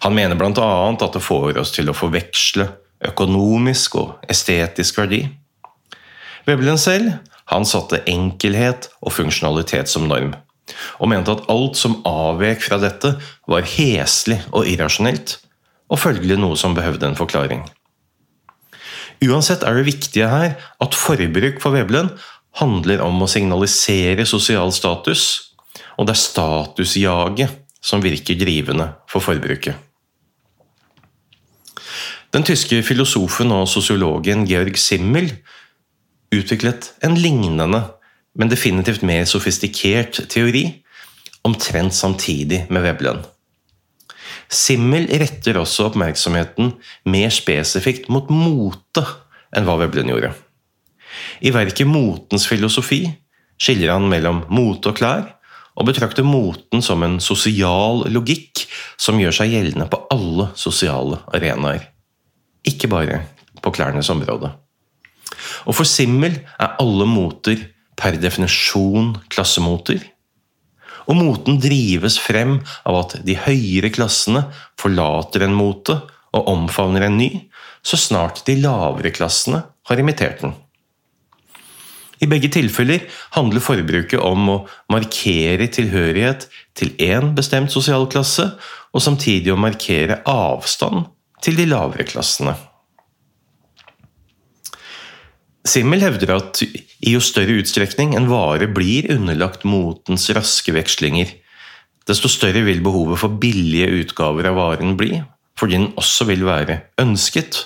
Han 0.03 0.15
mener 0.15 0.35
bl.a. 0.39 0.65
at 0.91 1.15
det 1.15 1.23
får 1.23 1.59
oss 1.61 1.71
til 1.75 1.91
å 1.91 1.95
forveksle 1.95 2.65
økonomisk 3.07 3.95
og 4.01 4.25
estetisk 4.31 4.99
verdi. 4.99 5.21
Veblen 6.47 6.79
selv 6.81 7.13
han 7.53 7.65
satte 7.65 8.03
enkelhet 8.09 8.89
og 8.99 9.15
funksjonalitet 9.15 9.89
som 9.91 10.09
norm, 10.09 10.33
og 10.99 11.11
mente 11.11 11.33
at 11.33 11.45
alt 11.51 11.79
som 11.79 11.99
avvek 12.07 12.63
fra 12.65 12.79
dette, 12.81 13.15
var 13.49 13.67
heslig 13.75 14.39
og 14.51 14.69
irrasjonelt, 14.69 15.37
og 15.89 16.01
følgelig 16.01 16.39
noe 16.39 16.57
som 16.59 16.75
behøvde 16.77 17.09
en 17.09 17.19
forklaring. 17.19 17.65
Uansett 19.25 19.65
er 19.67 19.75
det 19.75 19.87
viktige 19.89 20.29
her 20.31 20.55
at 20.79 20.95
forbruk 20.95 21.59
for 21.63 21.75
Veblen 21.75 22.13
handler 22.59 23.03
om 23.03 23.19
å 23.21 23.29
signalisere 23.29 24.25
sosial 24.27 24.71
status, 24.75 25.53
og 25.99 26.07
det 26.07 26.15
er 26.15 26.23
statusjaget 26.23 27.57
som 27.83 28.03
virker 28.03 28.39
drivende 28.39 28.93
for 29.11 29.23
forbruket. 29.23 29.75
Den 32.29 32.45
tyske 32.45 32.83
filosofen 32.85 33.51
og 33.55 33.65
sosiologen 33.71 34.45
Georg 34.47 34.77
Simmel 34.77 35.31
utviklet 36.35 36.91
en 37.05 37.15
lignende, 37.17 37.81
men 38.37 38.51
definitivt 38.51 39.03
mer 39.05 39.25
sofistikert 39.29 40.21
teori, 40.31 40.65
omtrent 41.47 41.95
samtidig 41.95 42.65
med 42.69 42.83
Veblen. 42.83 43.23
Simmel 44.49 45.05
retter 45.21 45.59
også 45.61 45.89
oppmerksomheten 45.89 46.73
mer 47.09 47.33
spesifikt 47.33 48.09
mot 48.09 48.29
mote 48.33 49.03
enn 49.55 49.65
hva 49.67 49.77
Veblen 49.81 50.09
gjorde. 50.09 50.33
I 51.41 51.53
verket 51.53 51.89
Motens 51.89 52.47
filosofi 52.49 53.03
skiller 53.59 53.93
han 53.93 54.07
mellom 54.09 54.43
mote 54.53 54.91
og 54.91 54.99
klær, 54.99 55.27
og 55.79 55.87
betrakter 55.87 56.25
moten 56.27 56.81
som 56.83 57.03
en 57.05 57.19
sosial 57.23 58.03
logikk 58.11 58.65
som 58.99 59.19
gjør 59.21 59.37
seg 59.37 59.53
gjeldende 59.53 59.87
på 59.87 60.01
alle 60.11 60.49
sosiale 60.59 61.21
arenaer. 61.31 61.85
Ikke 62.67 62.89
bare 62.91 63.21
på 63.63 63.71
klærnes 63.75 64.09
område. 64.11 64.51
Og 65.69 65.77
for 65.77 65.87
Simmel 65.87 66.41
er 66.59 66.75
alle 66.81 67.07
moter 67.07 67.61
per 67.99 68.17
definisjon 68.21 69.13
klassemoter. 69.31 70.01
Og 71.09 71.17
moten 71.17 71.57
drives 71.61 72.19
frem 72.21 72.59
av 72.87 72.99
at 73.01 73.17
de 73.25 73.35
høyere 73.47 73.91
klassene 73.93 74.45
forlater 74.79 75.45
en 75.45 75.57
mote 75.57 75.97
og 76.35 76.49
omfavner 76.51 77.07
en 77.07 77.17
ny, 77.17 77.29
så 77.81 77.97
snart 77.97 78.43
de 78.47 78.59
lavere 78.61 79.11
klassene 79.15 79.63
har 79.89 80.01
imitert 80.01 80.43
den. 80.45 80.53
I 82.19 82.27
begge 82.27 82.49
tilfeller 82.51 83.05
handler 83.35 83.63
forbruket 83.63 84.19
om 84.19 84.49
å 84.51 84.57
markere 84.91 85.69
tilhørighet 85.71 86.49
til 86.77 86.91
én 86.99 87.31
bestemt 87.37 87.71
sosial 87.71 88.09
klasse, 88.11 88.49
og 88.91 89.03
samtidig 89.05 89.53
å 89.53 89.59
markere 89.59 90.19
avstand 90.27 91.07
til 91.45 91.55
de 91.59 91.69
lavere 91.69 92.03
klassene. 92.09 92.57
Simmel 95.67 96.03
hevder 96.05 96.31
at 96.37 96.61
i 96.63 97.13
jo 97.13 97.19
større 97.23 97.57
utstrekning 97.59 98.15
en 98.15 98.29
vare 98.31 98.69
blir 98.71 99.09
underlagt 99.11 99.65
motens 99.67 100.29
raske 100.35 100.71
vekslinger, 100.75 101.33
desto 102.07 102.31
større 102.31 102.63
vil 102.65 102.79
behovet 102.83 103.19
for 103.21 103.35
billige 103.41 103.89
utgaver 103.99 104.47
av 104.49 104.57
varen 104.57 104.95
bli, 104.97 105.19
fordi 105.59 105.75
den 105.75 105.91
også 105.99 106.29
vil 106.29 106.45
være 106.47 106.79
ønsket, 107.01 107.65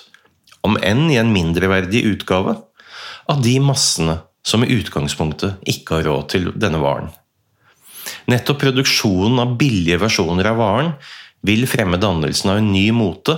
om 0.65 0.77
enn 0.81 1.05
i 1.11 1.19
en 1.21 1.31
mindreverdig 1.35 2.03
utgave, 2.09 2.57
av 3.29 3.43
de 3.43 3.55
massene 3.63 4.17
som 4.43 4.65
i 4.65 4.73
utgangspunktet 4.73 5.61
ikke 5.69 5.99
har 5.99 6.07
råd 6.09 6.25
til 6.33 6.49
denne 6.59 6.81
varen. 6.81 7.11
Nettopp 8.27 8.59
produksjonen 8.65 9.39
av 9.39 9.55
billige 9.59 10.01
versjoner 10.01 10.49
av 10.49 10.59
varen 10.59 10.91
vil 11.45 11.67
fremme 11.69 11.99
dannelsen 12.01 12.51
av 12.51 12.59
en 12.59 12.71
ny 12.73 12.89
mote, 12.95 13.37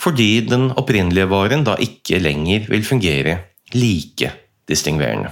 fordi 0.00 0.46
den 0.46 0.70
opprinnelige 0.80 1.28
varen 1.28 1.66
da 1.66 1.74
ikke 1.82 2.22
lenger 2.22 2.70
vil 2.70 2.86
fungere 2.86 3.36
like 3.74 4.32
distingverende. 4.68 5.30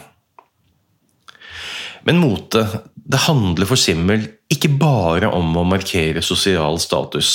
Men 2.07 2.21
mote 2.23 2.65
det 3.09 3.25
handler 3.25 3.69
for 3.69 3.81
Simmel 3.81 4.27
ikke 4.53 4.71
bare 4.81 5.31
om 5.33 5.55
å 5.57 5.65
markere 5.69 6.23
sosial 6.25 6.77
status. 6.81 7.31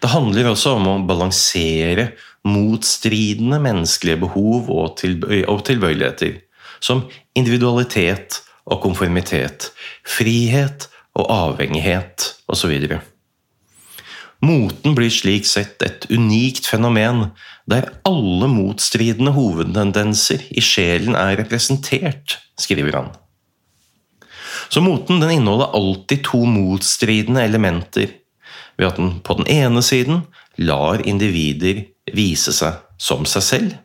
Det 0.00 0.10
handler 0.12 0.50
også 0.50 0.74
om 0.78 0.88
å 0.88 0.98
balansere 1.08 2.10
motstridende 2.48 3.60
menneskelige 3.60 4.22
behov 4.22 4.70
og 4.72 4.94
tilbøyeligheter 5.00 6.38
som 6.80 7.04
individualitet 7.36 8.40
og 8.70 8.80
konformitet, 8.84 9.70
frihet 10.08 10.88
og 11.18 11.28
avhengighet 11.32 12.30
osv. 12.48 12.72
Moten 14.40 14.94
blir 14.96 15.12
slik 15.12 15.44
sett 15.44 15.82
et 15.84 16.06
unikt 16.08 16.64
fenomen, 16.66 17.26
der 17.68 17.90
alle 18.08 18.48
motstridende 18.48 19.34
hovedtendenser 19.36 20.46
i 20.48 20.62
sjelen 20.64 21.16
er 21.18 21.36
representert, 21.42 22.38
skriver 22.60 22.96
han. 22.96 23.10
Så 24.70 24.80
moten 24.80 25.20
den 25.20 25.34
inneholder 25.34 25.74
alltid 25.76 26.24
to 26.24 26.44
motstridende 26.48 27.44
elementer, 27.44 28.16
ved 28.78 28.88
at 28.88 28.96
den 28.96 29.18
på 29.20 29.36
den 29.40 29.50
ene 29.52 29.82
siden 29.84 30.22
lar 30.56 31.02
individer 31.04 31.84
vise 32.16 32.54
seg 32.56 32.80
som 33.00 33.26
seg 33.28 33.44
selv, 33.44 33.78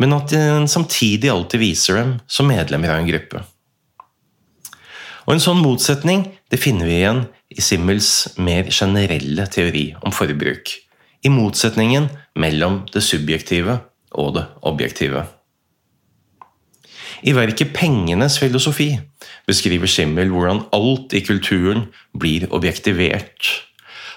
men 0.00 0.16
at 0.16 0.32
den 0.32 0.66
samtidig 0.70 1.30
alltid 1.30 1.62
viser 1.62 2.00
dem 2.00 2.14
som 2.26 2.48
medlemmer 2.50 2.90
av 2.90 3.02
en 3.02 3.10
gruppe. 3.10 3.44
Og 5.28 5.36
En 5.36 5.42
sånn 5.42 5.60
motsetning 5.62 6.24
det 6.50 6.58
finner 6.58 6.88
vi 6.88 6.96
igjen 7.02 7.26
i 7.50 7.62
Simmels 7.62 8.38
mer 8.38 8.70
generelle 8.70 9.46
teori 9.50 9.90
om 10.06 10.14
forbruk. 10.14 10.72
I 11.22 11.32
motsetningen 11.32 12.08
mellom 12.38 12.84
det 12.94 13.02
subjektive 13.04 13.80
og 14.16 14.34
det 14.38 14.46
objektive. 14.62 15.26
I 17.22 17.34
verket 17.36 17.74
'Pengenes 17.74 18.38
filosofi' 18.40 19.00
beskriver 19.46 19.86
Simmel 19.86 20.30
hvordan 20.32 20.64
alt 20.72 21.12
i 21.12 21.20
kulturen 21.20 21.90
blir 22.16 22.46
objektivert. 22.50 23.66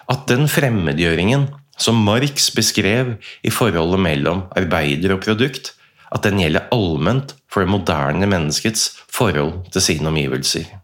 At 0.10 0.28
den 0.28 0.48
fremmedgjøringen 0.48 1.50
som 1.78 1.96
Marx 2.06 2.52
beskrev 2.56 3.16
i 3.44 3.50
forholdet 3.50 4.00
mellom 4.00 4.44
arbeider 4.56 5.16
og 5.16 5.24
produkt, 5.26 5.74
at 6.14 6.24
den 6.24 6.40
gjelder 6.40 6.70
allment 6.72 7.36
for 7.52 7.66
det 7.66 7.74
moderne 7.74 8.30
menneskets 8.30 8.92
forhold 9.10 9.72
til 9.72 9.82
sine 9.82 10.08
omgivelser. 10.08 10.83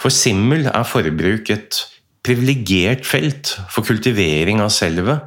For 0.00 0.08
Simmel 0.08 0.64
er 0.70 0.86
forbruk 0.88 1.50
et 1.52 1.76
privilegert 2.24 3.04
felt 3.08 3.52
for 3.68 3.84
kultivering 3.84 4.62
av 4.64 4.72
selvet, 4.72 5.26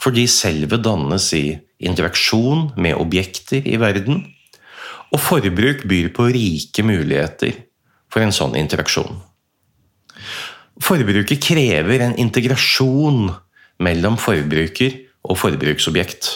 fordi 0.00 0.26
selvet 0.28 0.84
dannes 0.84 1.30
i 1.36 1.44
interaksjon 1.88 2.70
med 2.80 2.98
objekter 3.00 3.64
i 3.64 3.78
verden, 3.80 4.26
og 5.10 5.22
forbruk 5.24 5.86
byr 5.88 6.10
på 6.16 6.28
rike 6.36 6.84
muligheter 6.84 7.56
for 8.12 8.24
en 8.24 8.34
sånn 8.34 8.58
interaksjon. 8.60 9.16
Forbruket 10.80 11.40
krever 11.44 12.04
en 12.04 12.16
integrasjon 12.20 13.32
mellom 13.80 14.20
forbruker 14.20 15.00
og 15.28 15.40
forbruksobjekt. 15.40 16.30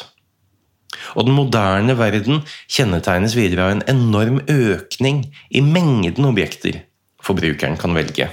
Og 1.14 1.29
den 1.29 1.37
moderne 1.37 1.97
verden 2.00 2.43
kjennetegnes 2.64 3.37
videre 3.37 3.69
av 3.69 3.76
en 3.76 3.87
enorm 3.93 4.41
økning 4.49 5.23
i 5.53 5.61
mengden 5.64 6.33
objekter 6.33 6.81
forbrukeren 7.25 7.78
kan 7.81 7.95
velge. 7.97 8.28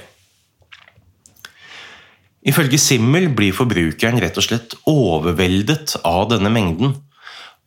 Ifølge 2.42 2.78
Simmel 2.80 3.28
blir 3.36 3.54
forbrukeren 3.54 4.18
rett 4.22 4.38
og 4.40 4.46
slett 4.48 4.74
overveldet 4.90 5.94
av 6.02 6.26
denne 6.32 6.50
mengden, 6.50 6.96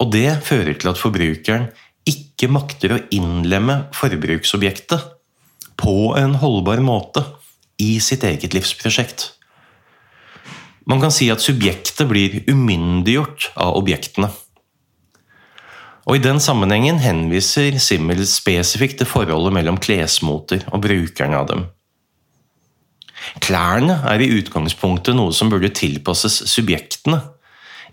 og 0.03 0.11
det 0.11 0.27
fører 0.43 0.75
til 0.75 0.91
at 0.91 0.99
forbrukeren 0.99 1.69
ikke 2.05 2.49
makter 2.51 2.93
å 2.93 3.03
innlemme 3.15 3.85
forbruksobjektet 3.95 5.07
på 5.79 6.13
en 6.19 6.35
holdbar 6.41 6.83
måte 6.83 7.23
i 7.81 7.95
sitt 8.03 8.23
eget 8.27 8.53
livsprosjekt. 8.55 9.31
Man 10.85 11.01
kan 11.01 11.13
si 11.13 11.31
at 11.33 11.41
subjektet 11.41 12.05
blir 12.11 12.43
umyndiggjort 12.51 13.53
av 13.55 13.79
objektene. 13.79 14.29
Og 16.05 16.19
I 16.19 16.21
den 16.21 16.37
sammenhengen 16.43 16.99
henviser 17.01 17.79
Simmel 17.81 18.21
spesifikt 18.29 18.99
til 19.01 19.09
forholdet 19.09 19.55
mellom 19.55 19.79
klesmoter 19.81 20.61
og 20.69 20.83
brukerne 20.85 21.39
av 21.39 21.47
dem. 21.49 21.63
Klærne 23.41 23.97
er 24.05 24.21
i 24.21 24.29
utgangspunktet 24.37 25.17
noe 25.17 25.33
som 25.33 25.49
burde 25.49 25.71
tilpasses 25.73 26.43
subjektene, 26.51 27.23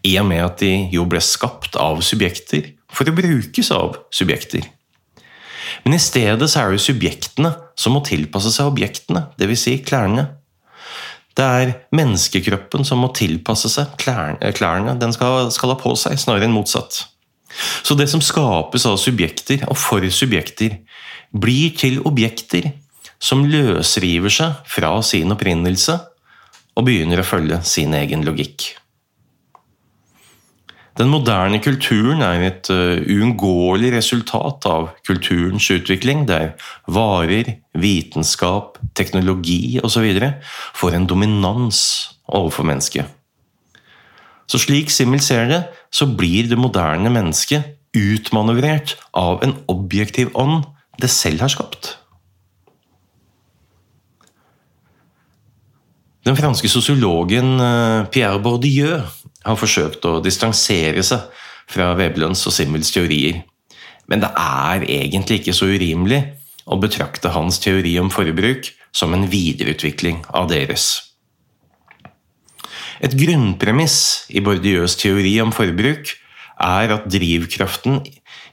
i 0.04 0.16
og 0.20 0.26
med 0.28 0.42
at 0.44 0.60
de 0.60 0.72
jo 0.92 1.06
ble 1.08 1.22
skapt 1.24 1.78
av 1.78 2.02
subjekter 2.04 2.72
for 2.92 3.08
å 3.08 3.14
brukes 3.16 3.70
av 3.72 3.96
subjekter. 4.12 4.66
Men 5.86 5.96
i 5.96 6.02
stedet 6.02 6.50
så 6.50 6.66
er 6.66 6.74
det 6.74 6.82
subjektene 6.84 7.54
som 7.78 7.94
må 7.96 8.02
tilpasse 8.04 8.52
seg 8.52 8.68
objektene, 8.68 9.28
dvs. 9.40 9.62
Si 9.62 9.76
klærne. 9.86 10.26
Det 11.32 11.46
er 11.46 11.72
menneskekroppen 11.96 12.84
som 12.84 13.00
må 13.00 13.08
tilpasse 13.16 13.70
seg 13.72 13.94
klærne 14.02 14.98
den 15.00 15.16
skal, 15.16 15.48
skal 15.54 15.72
ha 15.72 15.78
på 15.80 15.94
seg, 15.96 16.18
snarere 16.20 16.50
enn 16.50 16.58
motsatt. 16.58 17.06
Så 17.82 17.96
det 17.98 18.08
som 18.10 18.22
skapes 18.24 18.86
av 18.88 18.98
subjekter 19.00 19.66
og 19.68 19.78
for 19.80 20.04
subjekter, 20.10 20.78
blir 21.32 21.72
til 21.78 22.00
objekter 22.08 22.72
som 23.22 23.46
løsriver 23.48 24.32
seg 24.32 24.62
fra 24.68 24.96
sin 25.06 25.32
opprinnelse 25.32 25.96
og 26.76 26.86
begynner 26.86 27.22
å 27.22 27.26
følge 27.26 27.60
sin 27.68 27.94
egen 27.96 28.24
logikk. 28.26 28.72
Den 31.00 31.08
moderne 31.08 31.56
kulturen 31.64 32.20
er 32.20 32.42
et 32.44 32.68
uh, 32.68 33.00
uunngåelig 33.00 33.94
resultat 33.94 34.66
av 34.68 34.90
kulturens 35.08 35.70
utvikling, 35.72 36.26
der 36.28 36.52
varer, 36.84 37.54
vitenskap, 37.72 38.76
teknologi 38.92 39.80
osv. 39.80 40.04
får 40.76 40.98
en 40.98 41.08
dominans 41.08 41.80
overfor 42.28 42.68
mennesket. 42.68 43.08
Så 44.52 44.60
slik 44.60 44.90
Simmel 44.92 45.22
ser 45.24 45.46
det, 45.48 45.62
så 45.88 46.04
blir 46.04 46.50
det 46.50 46.60
moderne 46.60 47.08
mennesket 47.08 47.78
utmanøvrert 47.96 48.98
av 49.16 49.40
en 49.44 49.54
objektiv 49.72 50.28
ånd 50.36 50.66
det 51.00 51.08
selv 51.08 51.40
har 51.40 51.52
skapt. 51.52 51.94
Den 56.28 56.36
franske 56.36 56.68
sosiologen 56.68 57.56
uh, 57.58 58.04
Pierre 58.12 58.42
Bourdieu 58.44 59.00
har 59.42 59.56
forsøkt 59.58 60.04
å 60.06 60.20
distansere 60.22 61.02
seg 61.02 61.24
fra 61.72 61.88
Vebjørns 61.96 62.44
og 62.46 62.54
Simmels 62.54 62.92
teorier. 62.94 63.40
Men 64.06 64.20
det 64.20 64.30
er 64.36 64.84
egentlig 64.84 65.40
ikke 65.40 65.56
så 65.56 65.70
urimelig 65.72 66.20
å 66.68 66.76
betrakte 66.78 67.32
hans 67.32 67.58
teori 67.64 67.96
om 67.98 68.12
forbruk 68.12 68.68
som 68.92 69.16
en 69.16 69.24
videreutvikling 69.32 70.20
av 70.36 70.52
deres. 70.52 71.11
Et 73.02 73.14
grunnpremiss 73.18 74.28
i 74.30 74.40
Bourdieus 74.44 74.94
teori 75.00 75.34
om 75.42 75.50
forbruk 75.54 76.12
er 76.62 76.92
at 76.94 77.08
drivkraften 77.10 77.98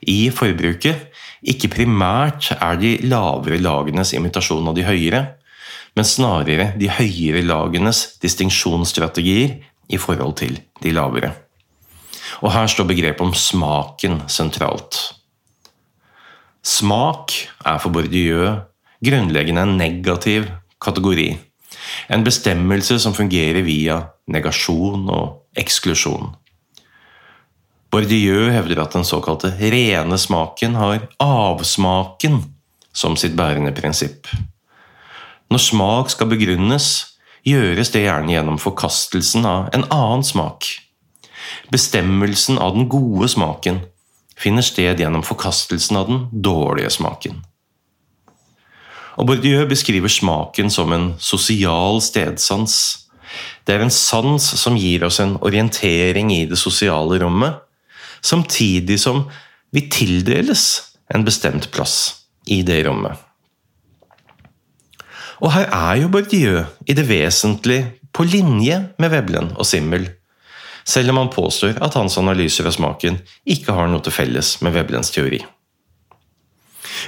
i 0.10 0.32
forbruket 0.34 1.06
ikke 1.54 1.70
primært 1.72 2.50
er 2.56 2.80
de 2.82 2.96
lavere 3.06 3.60
lagenes 3.62 4.16
imitasjon 4.18 4.72
av 4.72 4.76
de 4.76 4.88
høyere, 4.88 5.22
men 5.94 6.08
snarere 6.08 6.72
de 6.82 6.90
høyere 6.90 7.44
lagenes 7.46 8.02
distinksjonsstrategier 8.24 9.60
i 9.90 10.00
forhold 10.02 10.40
til 10.42 10.58
de 10.82 10.94
lavere. 10.98 11.32
Og 12.42 12.54
her 12.54 12.70
står 12.72 12.90
begrepet 12.90 13.26
om 13.26 13.36
smaken 13.36 14.24
sentralt. 14.32 14.98
Smak 16.66 17.36
er 17.66 17.78
for 17.82 17.94
Bourdieu 17.94 18.58
grunnleggende 19.06 19.64
en 19.64 19.78
negativ 19.78 20.50
kategori. 20.82 21.32
En 22.10 22.26
bestemmelse 22.26 22.98
som 23.00 23.16
fungerer 23.16 23.62
via 23.64 24.02
negasjon 24.32 25.10
og 25.10 25.60
eksklusjon. 25.60 26.32
Bourdieu 27.89 28.52
hevder 28.54 28.84
at 28.84 28.94
den 28.94 29.08
såkalte 29.08 29.50
rene 29.58 30.18
smaken 30.22 30.78
har 30.78 31.08
avsmaken 31.24 32.44
som 32.94 33.18
sitt 33.18 33.34
bærende 33.38 33.74
prinsipp. 33.74 34.30
Når 35.50 35.63
smak 35.63 36.12
skal 36.13 36.30
begrunnes, 36.30 36.89
gjøres 37.48 37.89
det 37.89 38.04
gjerne 38.06 38.36
gjennom 38.36 38.60
forkastelsen 38.62 39.48
av 39.50 39.72
en 39.74 39.88
annen 39.89 40.26
smak. 40.26 40.68
Bestemmelsen 41.74 42.60
av 42.62 42.76
den 42.78 42.89
gode 42.92 43.30
smaken 43.32 43.82
finner 44.39 44.63
sted 44.63 45.02
gjennom 45.02 45.26
forkastelsen 45.26 45.98
av 45.98 46.12
den 46.12 46.28
dårlige 46.46 46.92
smaken. 46.94 47.42
Og 49.20 49.28
Bourdieu 49.28 49.65
beskriver 49.68 50.12
smaken 50.12 50.70
som 50.72 50.94
en 50.96 51.13
sosial 51.20 52.00
stedsans. 52.04 53.09
Det 53.65 53.76
er 53.76 53.84
en 53.84 53.93
sans 53.93 54.43
som 54.62 54.78
gir 54.80 55.04
oss 55.08 55.19
en 55.24 55.38
orientering 55.45 56.32
i 56.34 56.45
det 56.50 56.58
sosiale 56.60 57.19
rommet, 57.22 57.60
samtidig 58.22 59.00
som 59.00 59.26
vi 59.72 59.86
tildeles 59.91 60.65
en 61.13 61.26
bestemt 61.26 61.69
plass 61.72 61.95
i 62.50 62.62
det 62.65 62.82
rommet. 62.88 63.17
Og 65.39 65.54
her 65.54 65.69
er 65.72 66.02
jo 66.02 66.12
Bourdieu 66.12 66.65
i 66.89 66.95
det 66.98 67.06
vesentlige 67.08 67.93
på 68.15 68.26
linje 68.28 68.80
med 69.00 69.13
Veblen 69.13 69.54
og 69.56 69.67
Simmel, 69.67 70.10
selv 70.89 71.13
om 71.13 71.22
han 71.22 71.32
påstår 71.32 71.78
at 71.84 71.95
hans 71.95 72.17
analyser 72.19 72.67
av 72.67 72.76
smaken 72.76 73.22
ikke 73.48 73.76
har 73.76 73.88
noe 73.91 74.04
til 74.04 74.15
felles 74.15 74.58
med 74.65 74.76
Veblens 74.76 75.13
teori. 75.13 75.39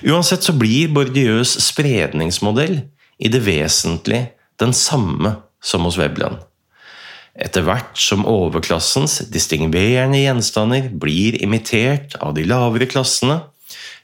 Uansett 0.07 0.45
så 0.45 0.53
blir 0.55 0.91
Bourdieus 0.93 1.57
spredningsmodell 1.65 2.77
i 3.19 3.31
det 3.31 3.41
vesentlige 3.45 4.31
den 4.61 4.73
samme 4.77 5.33
som 5.63 5.85
hos 5.87 5.99
Veblen. 6.01 6.39
Etter 7.31 7.63
hvert 7.63 7.95
som 7.95 8.25
overklassens 8.27 9.21
distingverende 9.31 10.19
gjenstander 10.19 10.89
blir 10.91 11.37
imitert 11.41 12.17
av 12.19 12.35
de 12.35 12.43
lavere 12.49 12.89
klassene, 12.91 13.39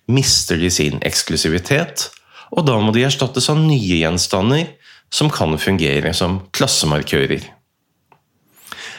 mister 0.08 0.56
de 0.62 0.70
sin 0.72 1.02
eksklusivitet 1.04 2.08
og 2.56 2.68
da 2.68 2.78
må 2.80 2.94
de 2.96 3.04
erstattes 3.08 3.50
av 3.52 3.60
nye 3.60 4.00
gjenstander 4.02 4.68
som 5.14 5.32
kan 5.32 5.56
fungere 5.60 6.14
som 6.16 6.42
klassemarkører. 6.56 7.44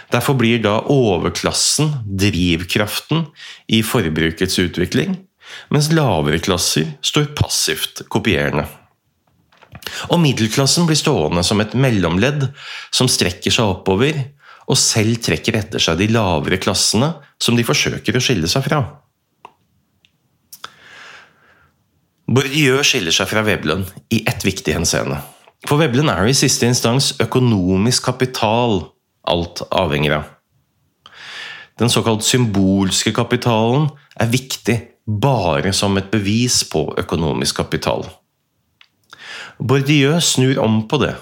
Derfor 0.08 0.38
blir 0.40 0.60
da 0.64 0.78
overklassen 0.88 1.90
drivkraften 2.04 3.26
i 3.68 3.82
forbrukets 3.84 4.56
utvikling, 4.62 5.18
mens 5.72 5.90
lavere 5.92 6.40
klasser 6.40 6.94
står 7.04 7.32
passivt 7.36 8.06
kopierende. 8.12 8.64
Og 10.12 10.20
middelklassen 10.22 10.86
blir 10.88 10.98
stående 10.98 11.44
som 11.46 11.60
et 11.62 11.74
mellomledd 11.78 12.48
som 12.94 13.10
strekker 13.10 13.54
seg 13.54 13.76
oppover, 13.76 14.18
og 14.68 14.76
selv 14.76 15.20
trekker 15.24 15.56
etter 15.56 15.82
seg 15.82 16.00
de 16.00 16.10
lavere 16.12 16.60
klassene 16.60 17.14
som 17.40 17.56
de 17.56 17.64
forsøker 17.64 18.16
å 18.16 18.22
skille 18.22 18.50
seg 18.50 18.66
fra. 18.66 18.82
Bourdieu 22.28 22.82
skiller 22.84 23.14
seg 23.14 23.30
fra 23.30 23.40
Veblen 23.46 23.86
i 24.12 24.20
ett 24.28 24.44
viktig 24.44 24.74
henseende. 24.76 25.22
For 25.64 25.80
Veblen 25.80 26.10
er 26.12 26.28
i 26.28 26.36
siste 26.36 26.68
instans 26.68 27.14
økonomisk 27.24 28.04
kapital 28.10 28.82
alt 29.28 29.64
avhenger 29.72 30.18
av. 30.18 30.28
Den 31.78 31.90
såkalt 31.90 32.26
symbolske 32.26 33.14
kapitalen 33.16 33.88
er 34.18 34.30
viktig 34.32 34.76
bare 35.08 35.72
som 35.72 35.96
et 35.96 36.10
bevis 36.12 36.60
på 36.68 36.84
økonomisk 37.00 37.62
kapital. 37.62 38.04
Bourdieu 39.58 40.20
snur 40.22 40.60
om 40.62 40.84
på 40.86 41.00
det 41.02 41.14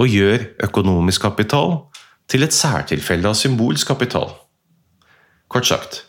og 0.00 0.08
gjør 0.08 0.42
økonomisk 0.64 1.26
kapital 1.26 1.74
til 2.28 2.44
et 2.46 2.54
særtilfelle 2.56 3.28
av 3.28 3.36
symbolsk 3.36 3.88
kapital. 3.92 4.30
Kort 5.52 5.68
sagt, 5.68 6.02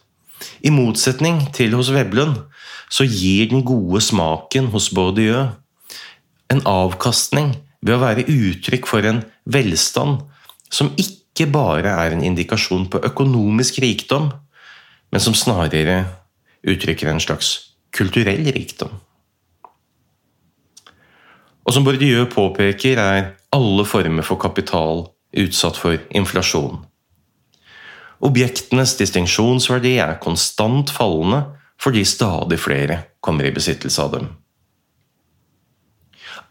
i 0.63 0.71
motsetning 0.71 1.41
til 1.55 1.75
hos 1.75 1.91
Veblen 1.91 2.35
så 2.89 3.03
gir 3.03 3.49
den 3.51 3.65
gode 3.67 4.01
smaken 4.03 4.69
hos 4.71 4.89
Bourdieu 4.95 5.49
en 6.51 6.63
avkastning 6.63 7.53
ved 7.83 7.97
å 7.97 8.01
være 8.01 8.27
uttrykk 8.31 8.87
for 8.87 9.07
en 9.07 9.21
velstand 9.43 10.23
som 10.71 10.93
ikke 10.95 11.49
bare 11.51 11.91
er 11.99 12.15
en 12.15 12.23
indikasjon 12.25 12.87
på 12.91 13.01
økonomisk 13.11 13.81
rikdom, 13.83 14.31
men 15.11 15.23
som 15.23 15.35
snarere 15.35 15.99
uttrykker 16.67 17.11
en 17.11 17.21
slags 17.23 17.51
kulturell 17.95 18.47
rikdom. 18.55 18.95
Og 21.67 21.75
som 21.75 21.83
Bourdieu 21.83 22.23
påpeker, 22.31 22.95
er 22.95 23.33
alle 23.51 23.85
former 23.87 24.23
for 24.23 24.39
kapital 24.39 25.09
utsatt 25.35 25.77
for 25.79 25.99
inflasjon. 26.15 26.79
Objektenes 28.23 28.95
distinksjonsverdi 28.97 29.97
er 30.01 30.17
konstant 30.23 30.89
fallende 30.93 31.43
fordi 31.77 32.01
stadig 32.07 32.57
flere 32.57 33.01
kommer 33.21 33.45
i 33.45 33.53
besittelse 33.53 34.01
av 34.01 34.15
dem. 34.15 34.29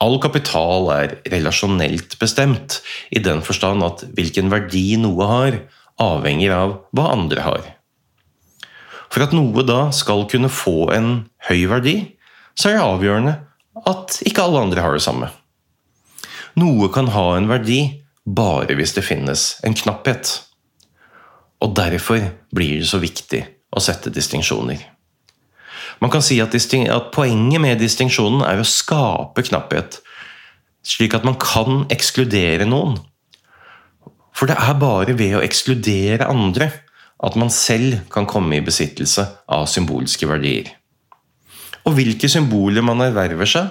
All 0.05 0.19
kapital 0.21 0.91
er 0.93 1.17
relasjonelt 1.33 2.19
bestemt, 2.21 2.83
i 3.11 3.19
den 3.19 3.41
forstand 3.43 3.83
at 3.83 4.05
hvilken 4.15 4.53
verdi 4.53 4.99
noe 5.01 5.27
har, 5.31 5.57
avhenger 5.97 6.53
av 6.53 6.75
hva 6.93 7.09
andre 7.15 7.43
har. 7.47 7.65
For 9.09 9.25
at 9.25 9.33
noe 9.35 9.65
da 9.65 9.89
skal 9.97 10.27
kunne 10.29 10.53
få 10.53 10.91
en 10.93 11.11
høy 11.49 11.65
verdi, 11.73 11.97
så 12.53 12.69
er 12.69 12.77
det 12.77 12.85
avgjørende 12.85 13.35
at 13.85 14.21
ikke 14.25 14.47
alle 14.47 14.63
andre 14.65 14.85
har 14.85 14.97
det 14.97 15.05
samme. 15.05 15.29
Noe 16.57 16.89
kan 16.93 17.11
ha 17.13 17.27
en 17.37 17.49
verdi 17.51 17.81
bare 18.27 18.77
hvis 18.79 18.95
det 18.97 19.05
finnes 19.07 19.49
en 19.67 19.77
knapphet. 19.77 20.33
Og 21.65 21.75
derfor 21.77 22.23
blir 22.55 22.81
det 22.81 22.89
så 22.89 23.01
viktig 23.03 23.43
å 23.77 23.83
sette 23.83 24.13
distinksjoner. 24.13 24.81
Man 26.01 26.13
kan 26.13 26.25
si 26.25 26.39
at, 26.43 26.55
at 26.55 27.13
poenget 27.15 27.63
med 27.63 27.81
distinksjonen 27.81 28.45
er 28.45 28.61
å 28.61 28.69
skape 28.69 29.45
knapphet, 29.47 30.01
slik 30.85 31.17
at 31.17 31.25
man 31.25 31.39
kan 31.41 31.87
ekskludere 31.93 32.69
noen. 32.69 32.99
For 34.37 34.49
det 34.51 34.59
er 34.61 34.77
bare 34.81 35.17
ved 35.17 35.39
å 35.39 35.45
ekskludere 35.45 36.29
andre 36.29 36.71
at 37.25 37.39
man 37.41 37.49
selv 37.53 38.03
kan 38.13 38.29
komme 38.29 38.59
i 38.59 38.65
besittelse 38.65 39.25
av 39.49 39.65
symbolske 39.73 40.29
verdier. 40.29 40.69
Og 41.87 41.95
hvilke 41.97 42.29
symboler 42.31 42.85
man 42.85 43.05
erverver 43.05 43.49
seg, 43.49 43.71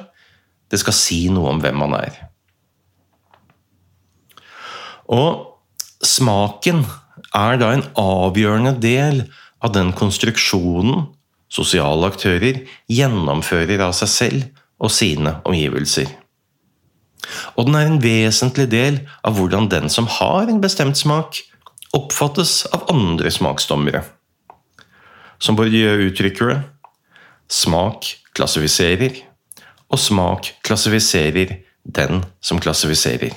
det 0.72 0.80
skal 0.82 0.96
si 0.98 1.26
noe 1.34 1.52
om 1.52 1.60
hvem 1.62 1.78
man 1.84 1.98
er. 2.00 2.16
Og 5.12 5.60
smaken 6.06 6.86
er 7.36 7.60
da 7.62 7.74
en 7.76 7.86
avgjørende 8.00 8.74
del 8.82 9.26
av 9.64 9.76
den 9.76 9.92
konstruksjonen 9.98 11.12
Sosiale 11.56 12.10
aktører 12.10 12.64
gjennomfører 12.92 13.84
av 13.86 13.94
seg 13.96 14.10
selv 14.12 14.62
og 14.82 14.92
sine 14.92 15.38
omgivelser. 15.48 16.10
Og 17.56 17.70
den 17.70 17.78
er 17.78 17.88
en 17.88 18.02
vesentlig 18.02 18.66
del 18.74 18.98
av 19.26 19.38
hvordan 19.38 19.70
den 19.72 19.88
som 19.94 20.10
har 20.18 20.50
en 20.50 20.62
bestemt 20.64 20.98
smak, 21.00 21.40
oppfattes 21.96 22.66
av 22.76 22.90
andre 22.92 23.32
smaksdommere. 23.32 24.04
Som 25.40 25.56
Bourdieu 25.56 26.10
uttrykker 26.10 26.52
det 26.52 26.60
smak 27.52 28.08
klassifiserer, 28.36 29.22
og 29.90 30.02
smak 30.02 30.52
klassifiserer 30.66 31.60
den 31.86 32.24
som 32.42 32.60
klassifiserer. 32.60 33.34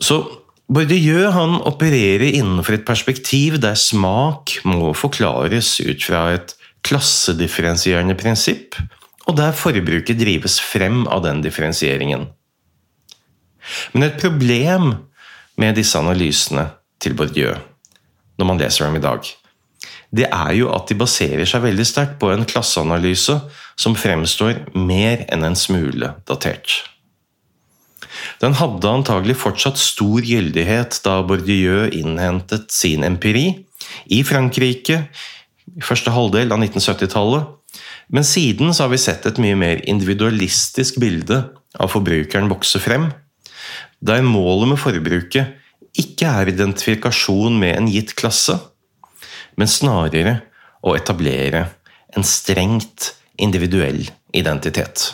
Så 0.00 0.18
Bourdieu 0.64 1.28
han 1.30 1.58
opererer 1.68 2.24
innenfor 2.32 2.78
et 2.78 2.86
perspektiv 2.88 3.58
der 3.62 3.76
smak 3.78 4.56
må 4.64 4.94
forklares 4.96 5.76
ut 5.84 6.06
fra 6.06 6.26
et 6.34 6.54
klassedifferensierende 6.84 8.16
prinsipp, 8.16 8.78
og 9.28 9.36
der 9.38 9.56
forbruket 9.56 10.18
drives 10.20 10.58
frem 10.60 11.04
av 11.08 11.22
den 11.24 11.40
differensieringen. 11.44 12.26
Men 13.92 14.08
et 14.08 14.18
problem 14.20 14.90
med 15.60 15.78
disse 15.78 16.00
analysene 16.00 16.66
til 17.00 17.16
Bourdieu, 17.16 17.54
når 18.36 18.48
man 18.48 18.60
leser 18.60 18.88
dem 18.88 18.98
i 18.98 19.04
dag, 19.04 19.30
det 20.14 20.28
er 20.30 20.54
jo 20.54 20.70
at 20.74 20.88
de 20.90 20.96
baserer 20.98 21.46
seg 21.48 21.64
veldig 21.64 21.86
sterkt 21.88 22.18
på 22.20 22.30
en 22.30 22.46
klasseanalyse 22.46 23.34
som 23.80 23.96
fremstår 23.98 24.60
mer 24.78 25.24
enn 25.32 25.46
en 25.46 25.58
smule 25.58 26.12
datert. 26.28 26.82
Den 28.42 28.54
hadde 28.58 28.90
antagelig 28.90 29.36
fortsatt 29.40 29.80
stor 29.80 30.22
gyldighet 30.22 31.00
da 31.04 31.18
Bourdieu 31.26 31.88
innhentet 31.90 32.70
sin 32.74 33.04
empiri 33.06 33.46
i 34.14 34.22
Frankrike 34.26 35.00
i 35.74 35.82
første 35.82 36.12
halvdel 36.14 36.52
av 36.54 36.62
1970-tallet, 36.62 37.50
men 38.14 38.26
siden 38.26 38.70
har 38.76 38.90
vi 38.92 39.00
sett 39.00 39.26
et 39.26 39.40
mye 39.42 39.56
mer 39.58 39.82
individualistisk 39.90 41.00
bilde 41.02 41.40
av 41.80 41.90
forbrukeren 41.90 42.50
vokse 42.52 42.78
frem, 42.82 43.08
der 44.04 44.22
målet 44.22 44.74
med 44.74 44.78
forbruket 44.78 45.58
ikke 45.98 46.28
er 46.28 46.50
identifikasjon 46.52 47.56
med 47.58 47.78
en 47.78 47.90
gitt 47.90 48.14
klasse, 48.18 48.58
men 49.60 49.70
snarere 49.70 50.38
å 50.84 50.94
etablere 50.96 51.66
en 52.14 52.26
strengt 52.26 53.14
individuell 53.40 54.04
identitet. 54.34 55.12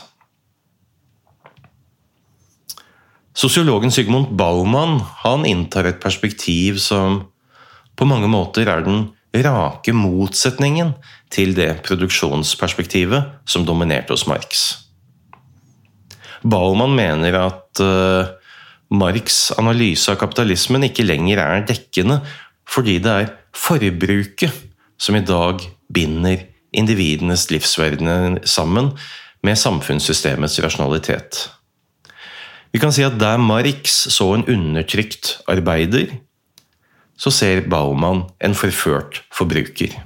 Sosiologen 3.40 3.92
Sigmund 3.94 4.34
Baumann 4.36 4.98
han 5.22 5.46
inntar 5.48 5.86
et 5.88 6.00
perspektiv 6.02 6.80
som 6.82 7.22
på 7.96 8.08
mange 8.08 8.28
måter 8.28 8.68
er 8.68 8.84
den 8.84 9.06
rake 9.32 9.94
motsetningen 9.94 10.92
til 11.32 11.54
det 11.54 11.70
produksjonsperspektivet 11.86 13.46
som 13.48 13.64
dominerte 13.64 14.16
hos 14.16 14.26
Marx. 14.28 14.64
Baumann 16.42 16.96
mener 16.96 17.36
at 17.38 17.82
uh, 17.84 18.32
Marx' 18.90 19.52
analyse 19.60 20.10
av 20.10 20.18
kapitalismen 20.20 20.88
ikke 20.88 21.06
lenger 21.06 21.42
er 21.44 21.66
dekkende 21.68 22.20
fordi 22.70 22.98
det 23.02 23.12
er 23.12 23.30
forbruket 23.56 24.54
som 25.00 25.16
i 25.16 25.24
dag 25.24 25.62
binder 25.92 26.46
individenes 26.76 27.48
livsverdener 27.50 28.38
sammen 28.46 28.92
med 29.42 29.58
samfunnssystemets 29.58 30.60
rasjonalitet. 30.62 31.48
Vi 32.70 32.78
kan 32.78 32.92
si 32.94 33.02
at 33.02 33.18
der 33.18 33.40
Marx 33.42 34.04
så 34.14 34.34
en 34.36 34.46
undertrykt 34.46 35.40
arbeider, 35.50 36.12
så 37.18 37.32
ser 37.34 37.66
Baumann 37.68 38.28
en 38.40 38.54
forført 38.54 39.22
forbruker. 39.34 39.96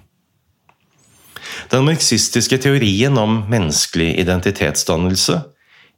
Den 1.71 1.85
marxistiske 1.87 2.59
teorien 2.59 3.19
om 3.21 3.43
menneskelig 3.51 4.15
identitetsdannelse 4.21 5.39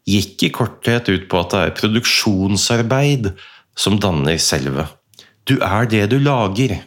gikk 0.06 0.46
i 0.46 0.52
korthet 0.54 1.08
ut 1.10 1.26
på 1.30 1.40
at 1.40 1.54
det 1.54 1.62
er 1.62 1.76
produksjonsarbeid 1.80 3.30
som 3.78 3.98
danner 4.00 4.38
selve. 4.42 4.86
Du 5.46 5.58
er 5.62 5.88
det 5.90 6.04
du 6.12 6.18
lager. 6.22 6.78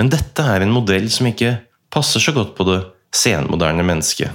Men 0.00 0.08
dette 0.08 0.40
er 0.40 0.64
en 0.64 0.72
modell 0.72 1.10
som 1.12 1.26
ikke 1.28 1.58
passer 1.92 2.22
så 2.24 2.32
godt 2.32 2.54
på 2.56 2.64
det 2.64 2.78
senmoderne 3.12 3.84
mennesket. 3.84 4.32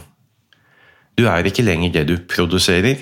Du 1.18 1.24
er 1.32 1.48
ikke 1.48 1.66
lenger 1.66 1.96
det 1.96 2.04
du 2.06 2.20
produserer, 2.30 3.00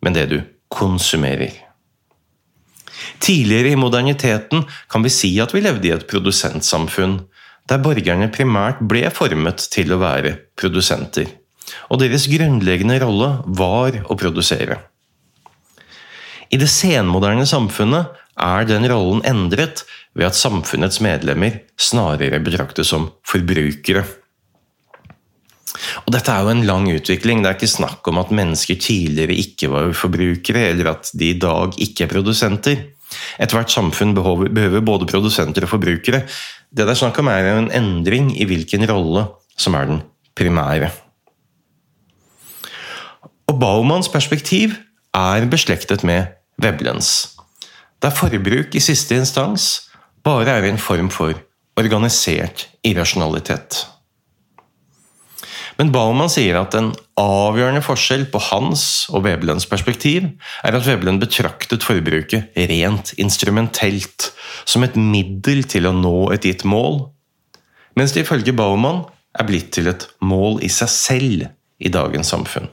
men 0.00 0.16
det 0.16 0.24
du 0.30 0.38
konsumerer. 0.72 1.52
Tidligere 3.20 3.74
i 3.74 3.78
moderniteten 3.78 4.64
kan 4.88 5.04
vi 5.04 5.12
si 5.12 5.34
at 5.42 5.52
vi 5.52 5.60
levde 5.60 5.90
i 5.90 5.92
et 5.92 6.06
produsentsamfunn, 6.08 7.18
der 7.68 7.82
borgerne 7.84 8.30
primært 8.32 8.80
ble 8.88 9.04
formet 9.12 9.60
til 9.74 9.92
å 9.92 10.00
være 10.00 10.32
produsenter, 10.56 11.28
og 11.92 12.00
deres 12.00 12.24
grunnleggende 12.30 12.96
rolle 13.04 13.34
var 13.60 14.00
å 14.08 14.16
produsere. 14.16 14.80
I 16.48 16.56
det 16.56 16.72
senmoderne 16.72 17.44
samfunnet 17.48 18.16
er 18.40 18.64
den 18.68 18.88
rollen 18.88 19.20
endret 19.28 19.84
ved 20.18 20.28
at 20.28 20.36
samfunnets 20.36 21.00
medlemmer 21.04 21.62
snarere 21.80 22.40
betraktes 22.44 22.92
som 22.92 23.08
forbrukere. 23.26 24.04
Og 26.04 26.12
Dette 26.12 26.32
er 26.32 26.44
jo 26.44 26.52
en 26.52 26.66
lang 26.68 26.88
utvikling. 26.92 27.42
Det 27.42 27.50
er 27.50 27.56
ikke 27.56 27.70
snakk 27.70 28.08
om 28.10 28.20
at 28.20 28.32
mennesker 28.34 28.78
tidligere 28.80 29.36
ikke 29.40 29.70
var 29.72 29.92
forbrukere, 29.96 30.66
eller 30.72 30.92
at 30.92 31.12
de 31.16 31.32
i 31.32 31.38
dag 31.40 31.78
ikke 31.80 32.04
er 32.04 32.12
produsenter. 32.12 32.82
Ethvert 33.40 33.72
samfunn 33.72 34.14
behøver 34.16 34.84
både 34.84 35.08
produsenter 35.08 35.64
og 35.66 35.72
forbrukere. 35.74 36.24
Det 36.72 36.86
det 36.86 36.92
er 36.94 37.00
snakk 37.00 37.18
om, 37.20 37.28
er 37.28 37.48
en 37.52 37.72
endring 37.72 38.32
i 38.36 38.46
hvilken 38.48 38.84
rolle 38.88 39.26
som 39.56 39.76
er 39.76 39.88
den 39.88 40.02
primære. 40.36 40.90
Og 43.48 43.58
Baumanns 43.60 44.08
perspektiv 44.08 44.76
er 45.12 45.44
beslektet 45.50 46.04
med 46.04 46.32
Veblens, 46.62 47.36
der 48.00 48.10
forbruk 48.10 48.74
i 48.74 48.80
siste 48.80 49.18
instans 49.18 49.91
bare 50.26 50.58
er 50.58 50.68
en 50.68 50.80
form 50.80 51.10
for 51.12 51.34
organisert 51.78 52.66
irrasjonalitet. 52.86 53.86
Men 55.78 55.88
Baumann 55.92 56.30
sier 56.30 56.58
at 56.60 56.74
en 56.76 56.90
avgjørende 57.18 57.80
forskjell 57.84 58.26
på 58.32 58.40
hans 58.50 58.84
og 59.10 59.24
Vebelens 59.24 59.66
perspektiv 59.66 60.28
er 60.62 60.76
at 60.76 60.84
Vebelen 60.86 61.20
betraktet 61.22 61.86
forbruket 61.86 62.52
rent 62.70 63.14
instrumentelt, 63.22 64.28
som 64.68 64.84
et 64.84 64.98
middel 65.00 65.64
til 65.64 65.88
å 65.88 65.94
nå 65.96 66.28
et 66.36 66.44
gitt 66.46 66.66
mål, 66.68 67.06
mens 67.98 68.12
det 68.12 68.26
ifølge 68.26 68.54
Baumann 68.56 69.02
er 69.32 69.48
blitt 69.48 69.72
til 69.74 69.88
et 69.90 70.06
mål 70.20 70.60
i 70.64 70.70
seg 70.72 70.92
selv 70.92 71.48
i 71.82 71.90
dagens 71.92 72.30
samfunn. 72.34 72.68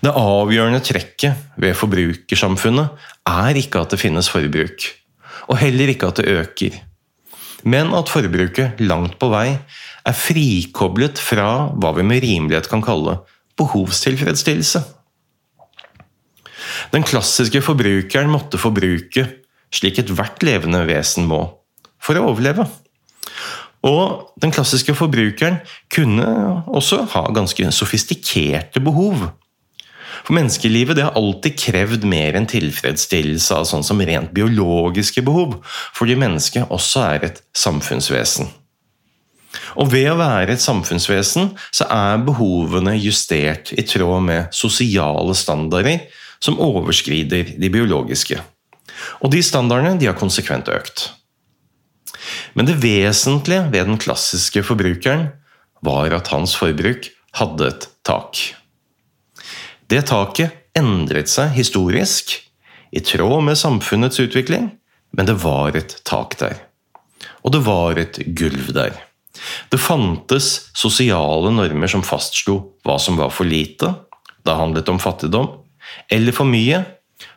Det 0.00 0.12
avgjørende 0.16 0.80
trekket 0.84 1.56
ved 1.60 1.76
forbrukersamfunnet 1.76 3.08
er 3.28 3.58
ikke 3.58 3.82
at 3.82 3.92
det 3.92 4.00
finnes 4.00 4.30
forbruk, 4.32 4.86
og 5.50 5.58
heller 5.58 5.90
ikke 5.92 6.10
at 6.10 6.20
det 6.20 6.30
øker, 6.30 6.78
men 7.66 7.92
at 7.96 8.08
forbruket 8.08 8.80
langt 8.80 9.18
på 9.20 9.28
vei 9.32 9.48
er 10.06 10.16
frikoblet 10.16 11.20
fra 11.20 11.68
hva 11.76 11.92
vi 11.98 12.06
med 12.06 12.22
rimelighet 12.24 12.70
kan 12.70 12.84
kalle 12.84 13.18
behovstilfredsstillelse. 13.60 14.80
Den 16.94 17.04
klassiske 17.04 17.60
forbrukeren 17.62 18.30
måtte 18.32 18.58
forbruke 18.60 19.26
slik 19.74 20.00
ethvert 20.02 20.42
levende 20.46 20.82
vesen 20.88 21.28
må, 21.30 21.42
for 22.02 22.18
å 22.18 22.30
overleve. 22.32 22.66
Og 23.86 24.32
den 24.42 24.52
klassiske 24.52 24.94
forbrukeren 24.96 25.60
kunne 25.92 26.26
også 26.68 27.04
ha 27.14 27.22
ganske 27.32 27.70
sofistikerte 27.72 28.82
behov. 28.84 29.30
For 30.24 30.36
menneskelivet 30.36 30.98
det 30.98 31.06
har 31.06 31.18
alltid 31.18 31.58
krevd 31.58 32.06
mer 32.08 32.36
enn 32.38 32.48
tilfredsstillelse 32.50 33.56
av 33.56 33.68
sånn 33.68 33.84
som 33.86 34.00
rent 34.04 34.32
biologiske 34.36 35.24
behov, 35.26 35.58
fordi 35.96 36.18
mennesket 36.20 36.70
også 36.72 37.04
er 37.14 37.28
et 37.30 37.44
samfunnsvesen. 37.56 38.50
Og 39.80 39.90
ved 39.90 40.08
å 40.12 40.18
være 40.18 40.54
et 40.54 40.62
samfunnsvesen 40.62 41.52
så 41.74 41.86
er 41.90 42.22
behovene 42.26 42.94
justert 42.98 43.72
i 43.74 43.84
tråd 43.86 44.26
med 44.26 44.54
sosiale 44.54 45.34
standarder 45.38 46.06
som 46.42 46.60
overskrider 46.62 47.56
de 47.60 47.72
biologiske. 47.72 48.38
Og 49.24 49.32
de 49.32 49.42
standardene 49.44 49.98
de 50.00 50.08
har 50.10 50.18
konsekvent 50.18 50.70
økt. 50.72 51.08
Men 52.54 52.68
det 52.68 52.80
vesentlige 52.82 53.68
ved 53.72 53.88
den 53.88 54.00
klassiske 54.00 54.62
forbrukeren 54.66 55.28
var 55.86 56.12
at 56.14 56.30
hans 56.34 56.54
forbruk 56.58 57.08
hadde 57.38 57.70
et 57.70 57.86
tak. 58.06 58.40
Det 59.90 60.04
taket 60.06 60.54
endret 60.78 61.26
seg 61.26 61.50
historisk, 61.56 62.36
i 62.94 63.00
tråd 63.02 63.42
med 63.46 63.58
samfunnets 63.58 64.20
utvikling, 64.22 64.68
men 65.10 65.26
det 65.26 65.34
var 65.42 65.74
et 65.78 65.96
tak 66.06 66.36
der. 66.38 66.60
Og 67.42 67.54
det 67.54 67.60
var 67.66 67.98
et 67.98 68.20
gulv 68.38 68.68
der. 68.74 68.94
Det 69.70 69.80
fantes 69.82 70.70
sosiale 70.78 71.50
normer 71.54 71.90
som 71.90 72.04
fastslo 72.06 72.56
hva 72.86 73.00
som 73.02 73.18
var 73.18 73.32
for 73.34 73.50
lite, 73.50 73.90
da 74.46 74.54
handlet 74.60 74.86
det 74.86 74.94
om 74.94 75.02
fattigdom, 75.02 75.48
eller 76.10 76.34
for 76.38 76.46
mye, 76.46 76.84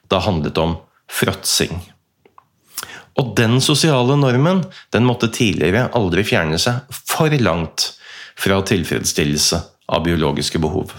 da 0.09 0.19
handlet 0.21 0.53
det 0.53 0.61
om 0.61 0.75
fråtsing. 1.09 1.73
Og 3.17 3.33
den 3.37 3.59
sosiale 3.61 4.17
normen 4.17 4.61
den 4.93 5.09
måtte 5.09 5.31
tidligere 5.33 5.87
aldri 5.97 6.25
fjerne 6.25 6.61
seg 6.61 6.85
for 6.93 7.33
langt 7.41 7.91
fra 8.37 8.61
tilfredsstillelse 8.65 9.61
av 9.93 10.05
biologiske 10.05 10.61
behov. 10.61 10.93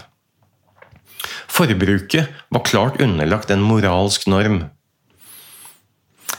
Forbruket 1.50 2.30
var 2.52 2.64
klart 2.66 3.00
underlagt 3.02 3.50
en 3.50 3.64
moralsk 3.64 4.26
norm. 4.30 4.64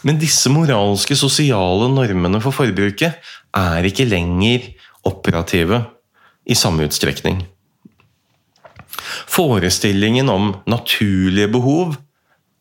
Men 0.05 0.19
disse 0.21 0.51
moralske, 0.53 1.17
sosiale 1.17 1.89
normene 1.89 2.41
for 2.43 2.53
forbruket 2.53 3.21
er 3.57 3.87
ikke 3.89 4.07
lenger 4.09 4.67
operative 5.07 5.81
i 6.45 6.57
samme 6.57 6.85
utstrekning. 6.85 7.41
Forestillingen 9.29 10.29
om 10.29 10.51
naturlige 10.69 11.49
behov 11.53 11.95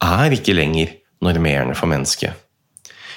er 0.04 0.34
ikke 0.36 0.56
lenger 0.56 0.96
normerende 1.24 1.76
for 1.76 1.90
mennesket. 1.90 2.32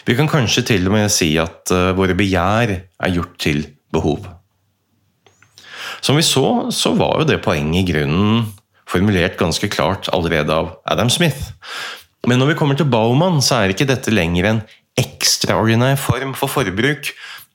Vi 0.08 0.16
kan 0.16 0.30
kanskje 0.32 0.64
til 0.70 0.88
og 0.88 0.96
med 0.96 1.12
si 1.12 1.34
at 1.40 1.72
uh, 1.76 1.92
våre 1.98 2.16
begjær 2.16 2.72
er 2.78 3.16
gjort 3.16 3.36
til 3.44 3.66
behov. 3.92 4.28
Som 6.00 6.20
vi 6.20 6.24
så, 6.24 6.70
så 6.72 6.94
var 6.96 7.22
jo 7.22 7.28
det 7.28 7.42
poenget 7.44 7.82
i 7.82 7.92
grunnen 7.92 8.46
formulert 8.88 9.38
ganske 9.40 9.70
klart 9.72 10.10
allerede 10.16 10.54
av 10.54 10.76
Adam 10.86 11.10
Smith. 11.12 11.52
Men 12.28 12.40
når 12.42 12.54
vi 12.54 12.60
kommer 12.60 12.78
til 12.80 12.90
Bauman, 12.90 13.42
så 13.44 13.62
er 13.62 13.74
ikke 13.74 13.88
dette 13.90 14.14
lenger 14.14 14.50
en 14.50 14.62
ekstraordinær 14.98 16.00
form 16.02 16.34
for 16.38 16.52
forbruk 16.52 17.12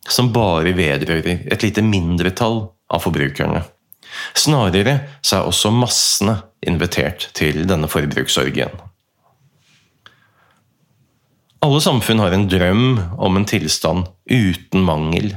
som 0.09 0.33
bare 0.35 0.75
vedrører 0.77 1.47
et 1.53 1.65
lite 1.65 1.83
mindretall 1.85 2.65
av 2.93 3.05
forbrukerne. 3.05 3.63
Snarere 4.37 4.99
så 5.25 5.39
er 5.39 5.49
også 5.49 5.73
massene 5.75 6.39
invitert 6.67 7.31
til 7.37 7.65
denne 7.69 7.89
forbruksorgien. 7.91 8.73
Alle 11.63 11.79
samfunn 11.83 12.19
har 12.19 12.35
en 12.35 12.49
drøm 12.51 12.87
om 13.23 13.39
en 13.39 13.47
tilstand 13.47 14.09
uten 14.27 14.83
mangel. 14.83 15.37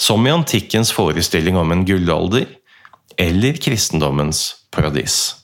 Som 0.00 0.26
i 0.26 0.32
antikkens 0.34 0.90
forestilling 0.96 1.58
om 1.60 1.70
en 1.70 1.84
gullalder, 1.86 2.48
eller 3.18 3.58
kristendommens 3.62 4.66
paradis. 4.70 5.36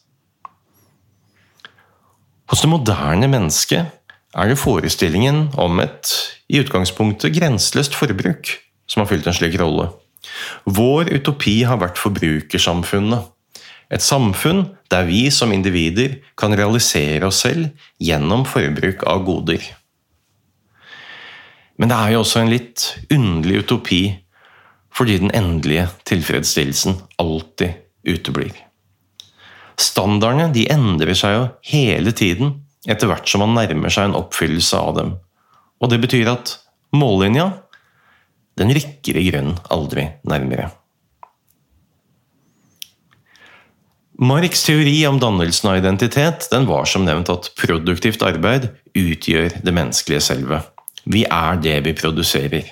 Hos 2.46 2.62
det 2.62 2.70
moderne 2.70 3.28
mennesket 3.30 3.92
er 4.36 4.50
det 4.50 4.58
forestillingen 4.60 5.48
om 5.58 5.80
et 5.82 6.12
i 6.52 6.60
utgangspunktet 6.62 7.34
grenseløst 7.34 7.96
forbruk 7.98 8.52
som 8.86 9.02
har 9.02 9.10
fylt 9.10 9.26
en 9.26 9.34
slik 9.34 9.56
rolle. 9.60 9.88
Vår 10.66 11.10
utopi 11.16 11.62
har 11.66 11.80
vært 11.82 11.98
forbrukersamfunnet. 11.98 13.26
Et 13.90 14.02
samfunn 14.02 14.64
der 14.90 15.06
vi 15.06 15.26
som 15.30 15.52
individer 15.54 16.18
kan 16.38 16.54
realisere 16.58 17.26
oss 17.26 17.42
selv 17.46 17.70
gjennom 18.02 18.44
forbruk 18.48 19.04
av 19.06 19.22
goder. 19.26 19.62
Men 21.78 21.90
det 21.92 21.98
er 21.98 22.14
jo 22.14 22.22
også 22.22 22.42
en 22.42 22.50
litt 22.50 22.86
underlig 23.12 23.62
utopi 23.64 24.02
fordi 24.96 25.18
den 25.20 25.34
endelige 25.36 25.88
tilfredsstillelsen 26.08 26.96
alltid 27.20 27.76
uteblir. 28.06 28.54
Standardene 29.76 30.48
de 30.54 30.64
endrer 30.72 31.16
seg 31.18 31.34
jo 31.36 31.44
hele 31.68 32.14
tiden 32.16 32.54
etter 32.88 33.10
hvert 33.10 33.28
som 33.28 33.42
man 33.44 33.56
nærmer 33.58 33.92
seg 33.92 34.08
en 34.08 34.16
oppfyllelse 34.16 34.78
av 34.78 34.96
dem. 34.96 35.12
Og 35.82 35.92
det 35.92 36.00
betyr 36.00 36.30
at 36.32 36.56
mållinja 36.96 37.50
den 38.56 38.72
rykker 38.72 39.18
i 39.20 39.26
grunnen 39.28 39.58
aldri 39.74 40.06
nærmere. 40.24 40.70
Marks 44.16 44.62
teori 44.64 44.94
om 45.10 45.18
dannelsen 45.20 45.68
av 45.68 45.82
identitet 45.82 46.46
den 46.48 46.64
var 46.64 46.88
som 46.88 47.04
nevnt 47.04 47.28
at 47.28 47.50
produktivt 47.58 48.24
arbeid 48.24 48.70
utgjør 48.96 49.58
det 49.60 49.74
menneskelige 49.76 50.24
selve. 50.24 50.62
Vi 51.04 51.26
er 51.28 51.60
det 51.60 51.76
vi 51.84 51.92
produserer. 51.98 52.70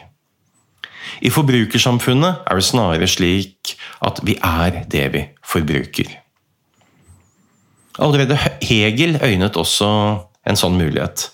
I 1.22 1.30
forbrukersamfunnet 1.32 2.44
er 2.48 2.58
det 2.58 2.66
snarere 2.66 3.08
slik 3.10 3.74
at 4.04 4.20
vi 4.26 4.36
er 4.42 4.84
det 4.90 5.06
vi 5.14 5.22
forbruker. 5.46 6.10
Allerede 8.02 8.38
Hegel 8.64 9.20
øynet 9.22 9.56
også 9.56 9.88
en 10.44 10.58
sånn 10.58 10.78
mulighet. 10.80 11.28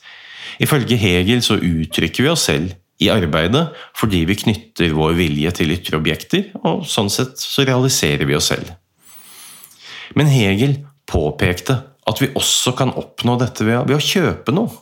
Ifølge 0.60 0.98
Hegel 1.00 1.40
så 1.44 1.56
uttrykker 1.56 2.26
vi 2.26 2.32
oss 2.32 2.44
selv 2.50 2.74
i 3.00 3.08
arbeidet 3.12 3.70
fordi 3.96 4.26
vi 4.28 4.36
knytter 4.42 4.92
vår 4.96 5.16
vilje 5.16 5.54
til 5.56 5.72
ytre 5.72 6.00
objekter, 6.00 6.50
og 6.60 6.84
sånn 6.88 7.08
sett 7.12 7.40
så 7.40 7.64
realiserer 7.64 8.28
vi 8.28 8.36
oss 8.36 8.50
selv. 8.52 8.68
Men 10.18 10.28
Hegel 10.28 10.76
påpekte 11.08 11.78
at 12.10 12.20
vi 12.20 12.30
også 12.36 12.74
kan 12.76 12.92
oppnå 12.98 13.36
dette 13.40 13.64
ved, 13.64 13.86
ved 13.88 13.96
å 13.96 14.04
kjøpe 14.04 14.52
noe. 14.54 14.72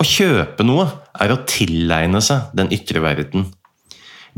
Å 0.00 0.06
kjøpe 0.06 0.64
noe 0.64 0.86
er 1.20 1.32
å 1.34 1.42
tilegne 1.48 2.22
seg 2.24 2.52
den 2.56 2.70
ytre 2.72 3.02
verden. 3.04 3.48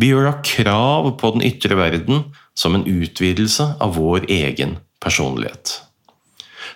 Vi 0.00 0.08
gjør 0.10 0.28
da 0.30 0.34
krav 0.46 1.10
på 1.20 1.32
den 1.34 1.44
ytre 1.46 1.76
verden 1.78 2.24
som 2.58 2.76
en 2.76 2.86
utvidelse 2.88 3.74
av 3.82 3.96
vår 3.98 4.26
egen 4.32 4.78
personlighet. 5.02 5.80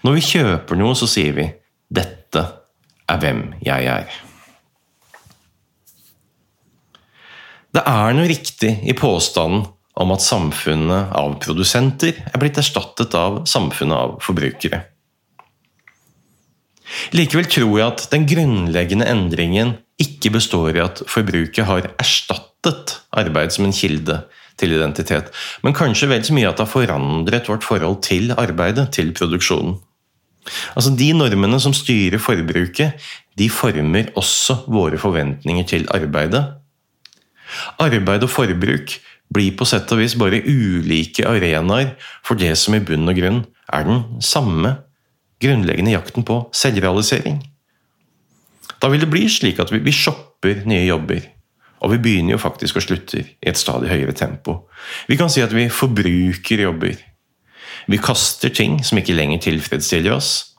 Når 0.04 0.18
vi 0.18 0.26
kjøper 0.28 0.78
noe, 0.78 0.94
så 0.94 1.08
sier 1.08 1.32
vi 1.36 1.46
'dette 1.88 2.42
er 3.08 3.18
hvem 3.22 3.54
jeg 3.64 3.86
er'. 3.86 4.20
Det 7.72 7.82
er 7.84 8.12
noe 8.16 8.28
riktig 8.28 8.72
i 8.88 8.94
påstanden 8.96 9.66
om 9.96 10.12
at 10.12 10.24
samfunnet 10.24 11.12
av 11.16 11.38
produsenter 11.40 12.14
er 12.24 12.38
blitt 12.40 12.58
erstattet 12.60 13.14
av 13.14 13.44
samfunnet 13.48 13.96
av 13.96 14.14
forbrukere. 14.24 14.82
Likevel 17.16 17.48
tror 17.50 17.78
jeg 17.78 17.86
at 17.86 18.06
den 18.12 18.26
grunnleggende 18.28 19.08
endringen 19.10 19.76
ikke 20.02 20.32
består 20.34 20.76
i 20.76 20.82
at 20.84 21.02
forbruket 21.08 21.64
har 21.68 21.88
erstattet 21.96 22.98
arbeid 23.16 23.54
som 23.54 23.68
en 23.68 23.76
kilde 23.76 24.20
til 24.60 24.72
identitet, 24.72 25.28
men 25.64 25.76
kanskje 25.76 26.08
vel 26.10 26.24
så 26.24 26.36
mye 26.36 26.48
at 26.48 26.58
det 26.58 26.66
har 26.66 26.72
forandret 26.72 27.48
vårt 27.48 27.64
forhold 27.64 28.00
til 28.04 28.32
arbeidet, 28.36 28.88
til 28.96 29.12
produksjonen. 29.16 29.76
Altså 30.76 30.92
De 30.94 31.10
normene 31.12 31.58
som 31.60 31.74
styrer 31.74 32.22
forbruket, 32.22 32.94
de 33.38 33.48
former 33.50 34.12
også 34.16 34.62
våre 34.72 34.98
forventninger 34.98 35.66
til 35.66 35.88
arbeidet. 35.92 36.44
Arbeid 37.82 38.24
og 38.24 38.30
forbruk 38.30 38.96
blir 39.34 39.56
på 39.58 39.66
sett 39.66 39.90
og 39.92 40.00
vis 40.00 40.14
bare 40.18 40.42
ulike 40.46 41.26
arenaer 41.26 41.96
for 42.24 42.38
det 42.38 42.54
som 42.60 42.76
i 42.76 42.82
bunn 42.84 43.08
og 43.10 43.18
grunn 43.18 43.42
er 43.74 43.86
den 43.88 44.04
samme 44.22 44.76
grunnleggende 45.42 45.96
jakten 45.96 46.24
på 46.26 46.44
selvrealisering. 46.54 47.42
Da 48.82 48.90
vil 48.92 49.02
det 49.02 49.10
bli 49.10 49.24
slik 49.32 49.60
at 49.62 49.72
vi, 49.72 49.80
vi 49.84 49.94
shopper 49.94 50.64
nye 50.68 50.84
jobber. 50.86 51.24
Og 51.84 51.92
vi 51.92 52.00
begynner 52.02 52.36
jo 52.36 52.40
faktisk 52.40 52.78
å 52.78 52.84
slutte 52.84 53.20
i 53.20 53.50
et 53.50 53.60
stadig 53.60 53.90
høyere 53.90 54.14
tempo. 54.16 54.62
Vi 55.10 55.18
kan 55.20 55.30
si 55.32 55.44
at 55.44 55.52
vi 55.54 55.68
forbruker 55.72 56.64
jobber. 56.64 56.96
Vi 57.86 58.00
kaster 58.02 58.50
ting 58.50 58.80
som 58.84 58.98
ikke 58.98 59.14
lenger 59.14 59.44
tilfredsstiller 59.44 60.16
oss, 60.16 60.56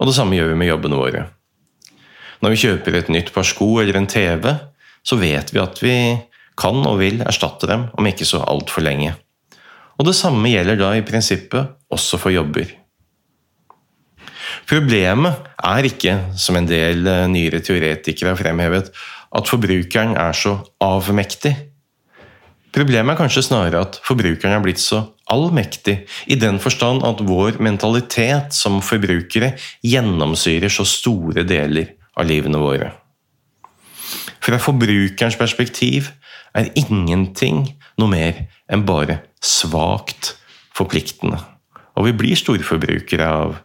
og 0.00 0.08
det 0.08 0.16
samme 0.16 0.38
gjør 0.38 0.52
vi 0.52 0.60
med 0.62 0.70
jobbene 0.70 1.00
våre. 1.00 1.24
Når 2.40 2.54
vi 2.54 2.60
kjøper 2.62 2.96
et 2.96 3.10
nytt 3.12 3.34
par 3.34 3.44
sko 3.44 3.74
eller 3.82 3.98
en 3.98 4.08
TV, 4.08 4.46
så 5.04 5.18
vet 5.20 5.52
vi 5.52 5.60
at 5.60 5.82
vi 5.84 5.96
kan 6.60 6.80
og 6.88 7.00
vil 7.00 7.20
erstatte 7.24 7.68
dem 7.68 7.88
om 7.98 8.08
ikke 8.08 8.28
så 8.28 8.40
altfor 8.48 8.84
lenge. 8.84 9.12
Og 10.00 10.06
det 10.08 10.16
samme 10.16 10.48
gjelder 10.48 10.78
da 10.80 10.94
i 10.96 11.04
prinsippet 11.04 11.76
også 11.92 12.20
for 12.20 12.32
jobber. 12.32 12.70
Problemet 14.70 15.48
er 15.66 15.86
ikke, 15.88 16.12
som 16.38 16.54
en 16.54 16.68
del 16.68 17.02
eh, 17.10 17.24
nyere 17.30 17.58
teoretikere 17.64 18.30
har 18.30 18.38
fremhevet, 18.38 18.92
at 19.34 19.50
forbrukeren 19.50 20.14
er 20.14 20.36
så 20.36 20.52
avmektig. 20.84 21.56
Problemet 22.70 23.16
er 23.16 23.18
kanskje 23.18 23.42
snarere 23.48 23.80
at 23.82 23.98
forbrukeren 24.06 24.54
er 24.54 24.62
blitt 24.62 24.78
så 24.78 25.02
allmektig, 25.30 25.96
i 26.30 26.38
den 26.38 26.60
forstand 26.62 27.02
at 27.06 27.22
vår 27.26 27.58
mentalitet 27.62 28.54
som 28.54 28.78
forbrukere 28.82 29.56
gjennomsyrer 29.82 30.70
så 30.70 30.86
store 30.86 31.42
deler 31.46 31.96
av 32.14 32.28
livene 32.30 32.60
våre. 32.62 32.92
Fra 34.40 34.58
forbrukerens 34.62 35.38
perspektiv 35.38 36.12
er 36.54 36.70
ingenting 36.78 37.64
noe 37.98 38.10
mer 38.10 38.44
enn 38.70 38.86
bare 38.86 39.18
svakt 39.42 40.36
forpliktende. 40.78 41.42
Og 41.98 42.06
vi 42.06 42.14
blir 42.22 42.38
storforbrukere 42.38 43.26
av 43.26 43.58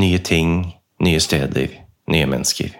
nye 0.00 0.18
ting, 0.24 0.72
nye 1.02 1.20
steder, 1.20 1.74
nye 2.10 2.28
mennesker. 2.28 2.72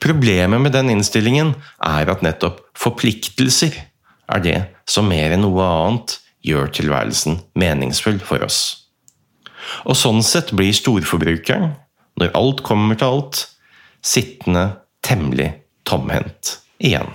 Problemet 0.00 0.60
med 0.60 0.72
den 0.72 0.90
innstillingen 0.94 1.54
er 1.84 2.10
at 2.10 2.22
nettopp 2.24 2.62
forpliktelser 2.78 3.76
er 4.32 4.44
det 4.44 4.58
som 4.88 5.08
mer 5.08 5.34
enn 5.34 5.44
noe 5.44 5.64
annet 5.64 6.18
gjør 6.44 6.72
tilværelsen 6.76 7.40
meningsfull 7.58 8.20
for 8.24 8.44
oss. 8.44 8.60
Og 9.88 9.96
sånn 9.96 10.22
sett 10.24 10.52
blir 10.56 10.74
storforbrukeren, 10.76 11.72
når 12.20 12.34
alt 12.36 12.64
kommer 12.66 13.00
til 13.00 13.16
alt, 13.16 13.44
sittende 14.04 14.66
temmelig 15.04 15.50
tomhendt 15.88 16.58
igjen. 16.78 17.08